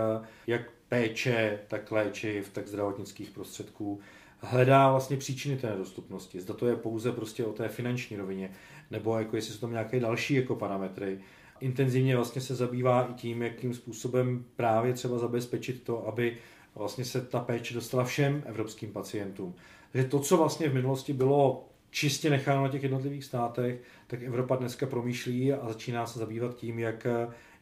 jak 0.47 0.63
péče, 0.89 1.59
tak 1.69 1.93
léčiv, 1.93 2.51
tak 2.53 2.69
zdravotnických 2.69 3.31
prostředků 3.31 4.01
hledá 4.41 4.91
vlastně 4.91 5.17
příčiny 5.17 5.57
té 5.57 5.71
nedostupnosti. 5.71 6.41
Zda 6.41 6.55
to 6.55 6.67
je 6.67 6.77
pouze 6.77 7.13
prostě 7.13 7.45
o 7.45 7.53
té 7.53 7.69
finanční 7.69 8.17
rovině, 8.17 8.53
nebo 8.91 9.19
jako 9.19 9.37
jestli 9.37 9.55
jsou 9.55 9.61
tam 9.61 9.73
nějaké 9.73 10.01
další 10.01 10.35
jako 10.35 10.55
parametry 10.55 11.21
intenzivně 11.61 12.17
vlastně 12.17 12.41
se 12.41 12.55
zabývá 12.55 13.09
i 13.11 13.15
tím, 13.15 13.43
jakým 13.43 13.75
způsobem 13.75 14.45
právě 14.57 14.93
třeba 14.93 15.19
zabezpečit 15.19 15.83
to, 15.83 16.09
aby 16.09 16.37
vlastně 16.75 17.05
se 17.05 17.21
ta 17.21 17.41
péče 17.41 17.75
dostala 17.75 18.05
všem 18.05 18.43
evropským 18.47 18.93
pacientům. 18.93 19.55
Takže 19.93 20.09
to, 20.09 20.21
co 20.21 20.37
vlastně 20.37 20.69
v 20.69 20.75
minulosti 20.75 21.13
bylo 21.13 21.69
čistě 21.91 22.31
necháno 22.31 22.63
na 22.63 22.69
těch 22.69 22.83
jednotlivých 22.83 23.25
státech, 23.25 23.83
tak 24.07 24.23
Evropa 24.23 24.57
dneska 24.57 24.87
promýšlí 24.87 25.53
a 25.53 25.69
začíná 25.69 26.07
se 26.07 26.19
zabývat 26.19 26.57
tím, 26.57 26.79
jak, 26.79 27.07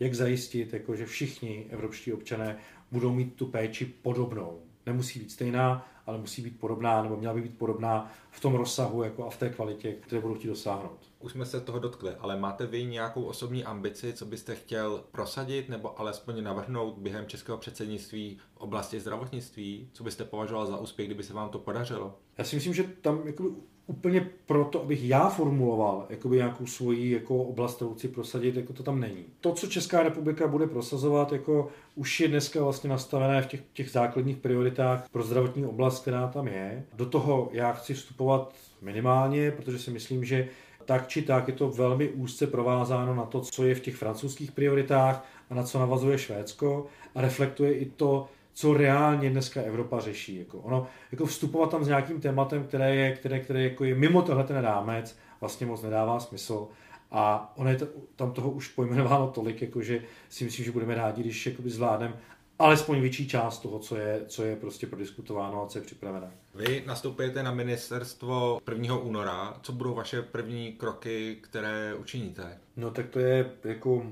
jak 0.01 0.15
zajistit, 0.15 0.73
jako, 0.73 0.97
že 0.97 1.07
všichni 1.07 1.67
evropští 1.71 2.13
občané 2.13 2.59
budou 2.93 3.15
mít 3.15 3.35
tu 3.35 3.47
péči 3.47 3.85
podobnou. 3.85 4.61
Nemusí 4.89 5.19
být 5.19 5.31
stejná, 5.31 5.87
ale 6.07 6.19
musí 6.19 6.43
být 6.43 6.61
podobná, 6.61 7.03
nebo 7.03 7.17
měla 7.17 7.35
by 7.35 7.41
být 7.41 7.59
podobná 7.59 8.13
v 8.31 8.41
tom 8.41 8.55
rozsahu 8.55 9.03
jako 9.03 9.27
a 9.27 9.31
v 9.31 9.37
té 9.37 9.51
kvalitě, 9.51 9.93
které 9.93 10.21
budou 10.21 10.35
chtít 10.35 10.49
dosáhnout. 10.49 10.99
Už 11.21 11.33
jsme 11.33 11.47
se 11.47 11.61
toho 11.61 11.79
dotkli, 11.79 12.15
ale 12.15 12.37
máte 12.37 12.67
vy 12.67 12.85
nějakou 12.85 13.23
osobní 13.23 13.65
ambici, 13.65 14.13
co 14.13 14.27
byste 14.27 14.55
chtěl 14.55 15.05
prosadit 15.13 15.69
nebo 15.69 16.01
alespoň 16.01 16.43
navrhnout 16.43 16.99
během 16.99 17.27
českého 17.27 17.59
předsednictví 17.59 18.39
v 18.55 18.57
oblasti 18.57 19.01
zdravotnictví? 19.01 19.91
Co 19.93 20.05
byste 20.05 20.25
považoval 20.25 20.67
za 20.67 20.77
úspěch, 20.77 21.09
kdyby 21.09 21.23
se 21.23 21.35
vám 21.35 21.49
to 21.49 21.59
podařilo? 21.59 22.19
Já 22.39 22.45
si 22.45 22.57
myslím, 22.57 22.75
že 22.75 22.85
tam 22.85 23.27
jakoby 23.27 23.49
úplně 23.89 24.31
proto, 24.47 24.83
abych 24.83 25.05
já 25.05 25.29
formuloval 25.29 26.07
jakoby 26.11 26.37
nějakou 26.37 26.67
svoji 26.67 27.11
jako 27.11 27.37
oblast, 27.43 27.77
kterou 27.77 27.95
chci 27.95 28.09
prosadit, 28.09 28.57
jako 28.57 28.73
to 28.73 28.83
tam 28.83 29.01
není. 29.01 29.25
To, 29.41 29.53
co 29.53 29.67
Česká 29.67 30.03
republika 30.03 30.47
bude 30.47 30.67
prosazovat, 30.67 31.33
jako 31.33 31.69
už 31.95 32.21
je 32.21 32.29
dneska 32.29 32.63
vlastně 32.63 32.91
nastavené 32.91 33.43
v 33.43 33.47
těch, 33.47 33.61
těch 33.73 33.91
základních 33.91 34.37
prioritách 34.37 35.09
pro 35.13 35.23
zdravotní 35.23 35.65
oblast, 35.65 36.01
která 36.03 36.27
tam 36.29 36.49
je. 36.49 36.85
Do 36.97 37.07
toho 37.07 37.49
já 37.53 37.73
chci 37.73 37.95
vstupovat 37.95 38.55
minimálně, 38.83 39.51
protože 39.51 39.79
si 39.79 39.91
myslím, 39.91 40.25
že 40.25 40.49
tak 40.85 41.09
či 41.09 41.23
tak 41.23 41.49
je 41.49 41.55
to 41.55 41.69
velmi 41.69 42.09
úzce 42.09 42.47
provázáno 42.47 43.15
na 43.15 43.25
to, 43.25 43.41
co 43.41 43.65
je 43.65 43.75
v 43.75 43.81
těch 43.81 43.97
francouzských 43.97 44.53
prioritách 44.53 45.25
a 45.51 45.55
na 45.55 45.63
co 45.63 45.79
navazuje 45.79 46.19
Švédsko 46.19 46.87
a 47.15 47.21
reflektuje 47.21 47.73
i 47.73 47.87
to, 47.87 48.29
co 48.59 48.75
reálně 48.75 49.31
dneska 49.31 49.61
Evropa 49.61 50.01
řeší. 50.01 50.37
Jako 50.37 50.59
ono, 50.59 50.87
jako 51.13 51.27
vstupovat 51.27 51.71
tam 51.71 51.85
s 51.85 51.89
nějakým 51.89 52.21
tématem, 52.21 52.65
které 52.65 52.95
je, 52.95 53.13
které, 53.13 53.41
které 53.41 53.63
jako 53.63 53.85
je 53.85 53.95
mimo 53.95 54.23
tohle 54.23 54.45
ten 54.45 54.57
rámec, 54.57 55.19
vlastně 55.41 55.67
moc 55.67 55.83
nedává 55.83 56.21
smysl. 56.21 56.69
A 57.11 57.53
ono 57.57 57.71
je 57.71 57.77
to, 57.77 57.87
tam 58.17 58.33
toho 58.33 58.51
už 58.51 58.69
pojmenováno 58.69 59.27
tolik, 59.27 59.63
jako 59.63 59.83
že 59.83 60.03
si 60.29 60.45
myslím, 60.45 60.65
že 60.65 60.73
budeme 60.73 60.95
rádi, 60.95 61.23
když 61.23 61.49
zvládneme 61.65 62.15
alespoň 62.59 63.01
větší 63.01 63.29
část 63.29 63.59
toho, 63.59 63.79
co 63.79 63.97
je, 63.97 64.23
co 64.27 64.45
je 64.45 64.57
prostě 64.57 64.87
prodiskutováno 64.87 65.65
a 65.65 65.67
co 65.67 65.79
je 65.79 65.85
připravené. 65.85 66.31
Vy 66.55 66.83
nastupujete 66.87 67.43
na 67.43 67.55
ministerstvo 67.55 68.61
1. 68.71 68.97
února. 68.97 69.59
Co 69.63 69.73
budou 69.73 69.95
vaše 69.95 70.23
první 70.23 70.73
kroky, 70.73 71.37
které 71.41 71.95
učiníte? 71.95 72.59
No 72.77 72.91
tak 72.91 73.09
to 73.09 73.19
je 73.19 73.51
jako 73.65 73.95
uh, 73.95 74.05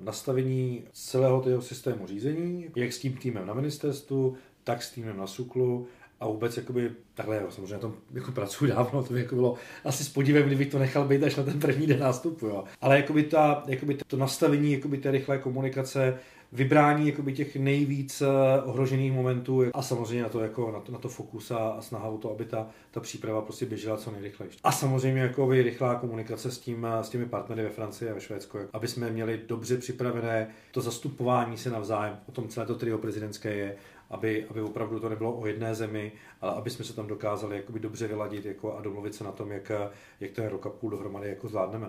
nastavení 0.00 0.84
celého 0.92 1.40
toho 1.40 1.62
systému 1.62 2.06
řízení, 2.06 2.66
jak 2.76 2.92
s 2.92 2.98
tím 2.98 3.16
týmem 3.16 3.46
na 3.46 3.54
ministerstvu, 3.54 4.36
tak 4.64 4.82
s 4.82 4.90
týmem 4.90 5.16
na 5.16 5.26
SUKLu, 5.26 5.88
a 6.22 6.26
vůbec 6.26 6.56
jakoby, 6.56 6.90
takhle 7.14 7.36
jo, 7.36 7.46
samozřejmě 7.50 7.74
na 7.74 7.78
tom 7.78 7.94
jako 8.12 8.32
pracuji 8.32 8.70
dávno, 8.70 9.02
to 9.02 9.12
by 9.12 9.20
jako 9.20 9.34
bylo 9.34 9.54
asi 9.84 10.04
s 10.04 10.08
podívem, 10.08 10.46
kdybych 10.46 10.70
to 10.70 10.78
nechal 10.78 11.08
být 11.08 11.22
až 11.22 11.36
na 11.36 11.42
ten 11.42 11.60
první 11.60 11.86
den 11.86 11.98
nástupu, 11.98 12.46
jo. 12.46 12.64
Ale 12.80 12.96
jakoby, 12.96 13.22
ta, 13.22 13.62
jakoby 13.66 13.98
to 14.06 14.16
nastavení 14.16 14.72
jakoby 14.72 14.98
té 14.98 15.10
rychlé 15.10 15.38
komunikace, 15.38 16.18
vybrání 16.52 17.08
jakoby 17.08 17.32
těch 17.32 17.56
nejvíc 17.56 18.22
eh, 18.22 18.62
ohrožených 18.62 19.12
momentů 19.12 19.62
a 19.74 19.82
samozřejmě 19.82 20.22
na 20.22 20.28
to, 20.28 20.40
jako, 20.40 20.72
na 20.72 20.80
to, 20.80 20.92
na 20.92 20.98
to 20.98 21.08
fokus 21.08 21.50
a, 21.50 21.56
a 21.58 21.82
snaha 21.82 22.08
o 22.08 22.18
to, 22.18 22.30
aby 22.30 22.44
ta, 22.44 22.66
ta 22.90 23.00
příprava 23.00 23.42
prostě 23.42 23.66
běžela 23.66 23.96
co 23.96 24.10
nejrychleji. 24.10 24.52
A 24.64 24.72
samozřejmě 24.72 25.22
jakoby 25.22 25.62
rychlá 25.62 25.94
komunikace 25.94 26.50
s, 26.50 26.58
tím, 26.58 26.86
s 27.02 27.08
těmi 27.08 27.26
partnery 27.26 27.62
ve 27.62 27.70
Francii 27.70 28.10
a 28.10 28.14
ve 28.14 28.20
Švédsku, 28.20 28.58
aby 28.72 28.88
jsme 28.88 29.10
měli 29.10 29.40
dobře 29.46 29.76
připravené 29.78 30.48
to 30.70 30.80
zastupování 30.80 31.56
se 31.58 31.70
navzájem, 31.70 32.18
o 32.28 32.32
tom 32.32 32.48
celé 32.48 32.66
to 32.66 32.74
trio 32.74 32.98
prezidentské 32.98 33.54
je, 33.54 33.76
aby, 34.10 34.46
aby 34.50 34.62
opravdu 34.62 35.00
to 35.00 35.08
nebylo 35.08 35.32
o 35.32 35.46
jedné 35.46 35.74
zemi, 35.74 36.12
ale 36.40 36.52
aby 36.52 36.70
jsme 36.70 36.84
se 36.84 36.92
tam 36.92 37.06
dokázali 37.06 37.56
jakoby 37.56 37.80
dobře 37.80 38.08
vyladit 38.08 38.44
jako 38.44 38.76
a 38.76 38.80
domluvit 38.80 39.14
se 39.14 39.24
na 39.24 39.32
tom, 39.32 39.52
jak, 39.52 39.72
jak 40.20 40.30
ten 40.30 40.46
rok 40.46 40.66
a 40.66 40.70
půl 40.70 40.90
dohromady 40.90 41.28
jako 41.28 41.48
zvládneme. 41.48 41.88